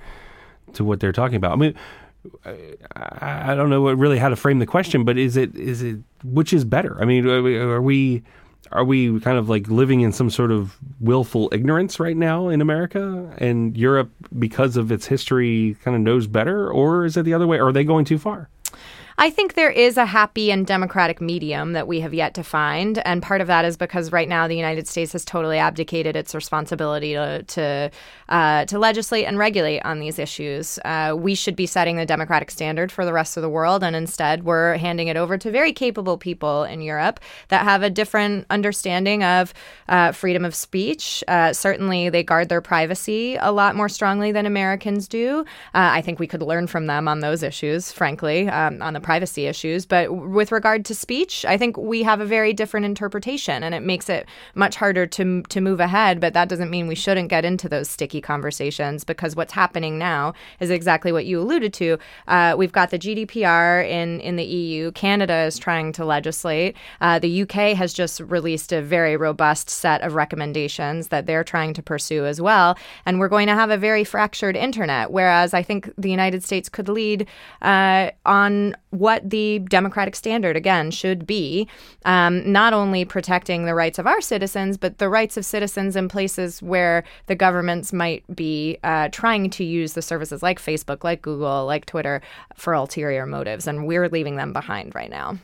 to 0.73 0.83
what 0.83 0.99
they're 0.99 1.11
talking 1.11 1.35
about 1.35 1.51
i 1.51 1.55
mean 1.55 1.73
I, 2.45 3.55
don't 3.55 3.69
know 3.69 3.81
what 3.81 3.97
really 3.97 4.17
how 4.17 4.29
to 4.29 4.35
frame 4.35 4.59
the 4.59 4.65
question, 4.65 5.03
but 5.03 5.17
is 5.17 5.37
it 5.37 5.55
is 5.55 5.81
it 5.81 5.99
which 6.23 6.53
is 6.53 6.63
better? 6.63 6.97
I 7.01 7.05
mean, 7.05 7.27
are 7.27 7.81
we 7.81 8.23
are 8.71 8.83
we 8.83 9.19
kind 9.19 9.37
of 9.37 9.49
like 9.49 9.67
living 9.67 10.01
in 10.01 10.11
some 10.11 10.29
sort 10.29 10.51
of 10.51 10.77
willful 10.99 11.49
ignorance 11.51 11.99
right 11.99 12.17
now 12.17 12.47
in 12.47 12.61
America 12.61 13.33
and 13.37 13.77
Europe 13.77 14.11
because 14.39 14.77
of 14.77 14.91
its 14.91 15.05
history 15.05 15.77
kind 15.83 15.95
of 15.95 16.01
knows 16.01 16.27
better, 16.27 16.69
or 16.69 17.05
is 17.05 17.17
it 17.17 17.23
the 17.23 17.33
other 17.33 17.47
way? 17.47 17.59
Are 17.59 17.71
they 17.71 17.83
going 17.83 18.05
too 18.05 18.17
far? 18.17 18.49
I 19.17 19.29
think 19.29 19.53
there 19.53 19.69
is 19.69 19.97
a 19.97 20.05
happy 20.05 20.51
and 20.51 20.65
democratic 20.65 21.21
medium 21.21 21.73
that 21.73 21.87
we 21.87 21.99
have 21.99 22.13
yet 22.13 22.33
to 22.35 22.43
find. 22.43 22.97
And 22.99 23.21
part 23.21 23.41
of 23.41 23.47
that 23.47 23.63
is 23.63 23.77
because 23.77 24.11
right 24.11 24.27
now 24.27 24.47
the 24.47 24.55
United 24.55 24.87
States 24.87 25.13
has 25.13 25.23
totally 25.23 25.59
abdicated 25.59 26.15
its 26.15 26.33
responsibility 26.33 27.13
to, 27.13 27.43
to, 27.43 27.91
uh, 28.29 28.65
to 28.65 28.79
legislate 28.79 29.25
and 29.25 29.37
regulate 29.37 29.81
on 29.81 29.99
these 29.99 30.17
issues. 30.17 30.79
Uh, 30.83 31.15
we 31.15 31.35
should 31.35 31.55
be 31.55 31.67
setting 31.67 31.97
the 31.97 32.05
democratic 32.05 32.49
standard 32.49 32.91
for 32.91 33.05
the 33.05 33.13
rest 33.13 33.37
of 33.37 33.43
the 33.43 33.49
world. 33.49 33.83
And 33.83 33.95
instead, 33.95 34.43
we're 34.43 34.77
handing 34.77 35.09
it 35.09 35.17
over 35.17 35.37
to 35.37 35.51
very 35.51 35.73
capable 35.73 36.17
people 36.17 36.63
in 36.63 36.81
Europe 36.81 37.19
that 37.49 37.63
have 37.63 37.83
a 37.83 37.89
different 37.91 38.47
understanding 38.49 39.23
of 39.23 39.53
uh, 39.89 40.11
freedom 40.11 40.43
of 40.43 40.55
speech. 40.55 41.23
Uh, 41.27 41.53
certainly, 41.53 42.09
they 42.09 42.23
guard 42.23 42.49
their 42.49 42.61
privacy 42.61 43.35
a 43.35 43.51
lot 43.51 43.75
more 43.75 43.89
strongly 43.89 44.31
than 44.31 44.47
Americans 44.47 45.07
do. 45.07 45.41
Uh, 45.75 45.93
I 45.93 46.01
think 46.01 46.19
we 46.19 46.27
could 46.27 46.41
learn 46.41 46.65
from 46.65 46.87
them 46.87 47.07
on 47.07 47.19
those 47.19 47.43
issues, 47.43 47.91
frankly, 47.91 48.49
um, 48.49 48.81
on 48.81 48.93
the 48.93 49.02
privacy 49.03 49.45
issues. 49.45 49.85
But 49.85 50.11
with 50.11 50.51
regard 50.51 50.85
to 50.85 50.95
speech, 50.95 51.45
I 51.45 51.57
think 51.57 51.77
we 51.77 52.03
have 52.03 52.19
a 52.19 52.25
very 52.25 52.53
different 52.53 52.85
interpretation, 52.85 53.63
and 53.63 53.75
it 53.75 53.81
makes 53.81 54.09
it 54.09 54.27
much 54.55 54.75
harder 54.75 55.05
to 55.07 55.43
to 55.43 55.61
move 55.61 55.79
ahead. 55.79 56.19
But 56.19 56.33
that 56.33 56.49
doesn't 56.49 56.69
mean 56.69 56.87
we 56.87 56.95
shouldn't 56.95 57.29
get 57.29 57.45
into 57.45 57.69
those 57.69 57.89
sticky 57.89 58.21
conversations 58.21 59.03
because 59.03 59.35
what's 59.35 59.53
happening 59.53 59.97
now 59.97 60.33
is 60.59 60.69
exactly 60.69 61.11
what 61.11 61.25
you 61.25 61.39
alluded 61.39 61.73
to. 61.75 61.97
Uh, 62.27 62.55
we've 62.57 62.71
got 62.71 62.89
the 62.89 62.99
GDPR 62.99 63.87
in 63.87 64.19
in 64.21 64.35
the 64.35 64.43
EU. 64.43 64.91
Canada 64.91 65.43
is 65.43 65.57
trying 65.59 65.91
to 65.93 66.05
legislate. 66.05 66.75
Uh, 67.01 67.19
the 67.19 67.43
UK 67.43 67.75
has 67.75 67.93
just 67.93 68.19
released 68.21 68.71
a 68.71 68.81
very 68.81 69.17
robust 69.17 69.69
set 69.69 70.01
of 70.01 70.15
recommendations 70.15 71.09
that 71.09 71.25
they're 71.25 71.43
trying 71.43 71.73
to 71.73 71.83
pursue 71.83 72.25
as 72.25 72.41
well. 72.41 72.77
And 73.05 73.19
we're 73.19 73.29
going 73.29 73.47
to 73.47 73.53
have 73.53 73.69
a 73.69 73.77
very 73.77 74.03
fractured 74.03 74.55
internet. 74.55 75.11
Whereas 75.11 75.53
I 75.53 75.63
think 75.63 75.91
the 75.97 76.09
United 76.09 76.43
States 76.43 76.69
could 76.69 76.89
lead 76.89 77.27
uh, 77.61 78.11
on 78.25 78.75
what 78.93 79.27
the 79.27 79.59
democratic 79.69 80.15
standard, 80.15 80.55
again, 80.55 80.91
should 80.91 81.25
be, 81.25 81.67
um, 82.05 82.49
not 82.51 82.73
only 82.73 83.03
protecting 83.03 83.65
the 83.65 83.73
rights 83.73 83.97
of 83.97 84.05
our 84.05 84.21
citizens, 84.21 84.77
but 84.77 84.99
the 84.99 85.09
rights 85.09 85.35
of 85.35 85.43
citizens 85.43 85.95
in 85.95 86.07
places 86.07 86.61
where 86.61 87.03
the 87.25 87.35
governments 87.35 87.91
might 87.91 88.23
be 88.35 88.77
uh, 88.83 89.09
trying 89.09 89.49
to 89.49 89.63
use 89.63 89.93
the 89.93 90.01
services 90.01 90.43
like 90.43 90.59
Facebook, 90.59 91.03
like 91.03 91.23
Google, 91.23 91.65
like 91.65 91.87
Twitter 91.87 92.21
for 92.55 92.73
ulterior 92.73 93.25
motives. 93.25 93.67
And 93.67 93.87
we're 93.87 94.07
leaving 94.09 94.35
them 94.35 94.53
behind 94.53 94.93
right 94.93 95.09
now. 95.09 95.37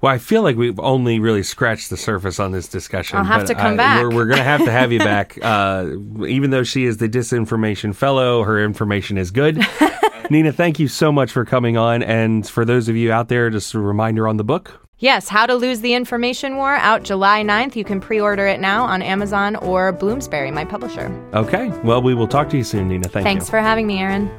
Well, 0.00 0.12
I 0.12 0.18
feel 0.18 0.42
like 0.42 0.56
we've 0.56 0.80
only 0.80 1.20
really 1.20 1.44
scratched 1.44 1.88
the 1.88 1.96
surface 1.96 2.40
on 2.40 2.50
this 2.50 2.66
discussion. 2.66 3.18
I'll 3.18 3.24
have 3.24 3.44
to 3.44 3.54
come 3.54 3.76
back. 3.76 4.02
We're, 4.02 4.10
we're 4.10 4.26
going 4.26 4.38
to 4.38 4.42
have 4.42 4.64
to 4.64 4.72
have 4.72 4.90
you 4.90 4.98
back. 4.98 5.38
Uh, 5.40 5.90
even 6.26 6.50
though 6.50 6.64
she 6.64 6.86
is 6.86 6.96
the 6.96 7.08
disinformation 7.08 7.94
fellow, 7.94 8.42
her 8.42 8.62
information 8.64 9.16
is 9.16 9.30
good. 9.30 9.64
Nina, 10.32 10.50
thank 10.50 10.78
you 10.78 10.88
so 10.88 11.12
much 11.12 11.30
for 11.30 11.44
coming 11.44 11.76
on. 11.76 12.02
And 12.02 12.48
for 12.48 12.64
those 12.64 12.88
of 12.88 12.96
you 12.96 13.12
out 13.12 13.28
there, 13.28 13.50
just 13.50 13.74
a 13.74 13.78
reminder 13.78 14.26
on 14.26 14.38
the 14.38 14.44
book. 14.44 14.80
Yes, 14.98 15.28
How 15.28 15.46
to 15.46 15.54
Lose 15.54 15.80
the 15.80 15.94
Information 15.94 16.56
War 16.56 16.76
out 16.76 17.02
July 17.02 17.42
9th. 17.42 17.76
You 17.76 17.84
can 17.84 18.00
pre 18.00 18.20
order 18.20 18.46
it 18.46 18.60
now 18.60 18.84
on 18.84 19.02
Amazon 19.02 19.56
or 19.56 19.92
Bloomsbury, 19.92 20.50
my 20.50 20.64
publisher. 20.64 21.10
Okay. 21.34 21.68
Well, 21.84 22.00
we 22.02 22.14
will 22.14 22.28
talk 22.28 22.48
to 22.50 22.56
you 22.56 22.64
soon, 22.64 22.88
Nina. 22.88 23.08
Thank 23.08 23.24
Thanks 23.24 23.46
you. 23.46 23.50
for 23.50 23.60
having 23.60 23.86
me, 23.86 23.98
Aaron. 23.98 24.30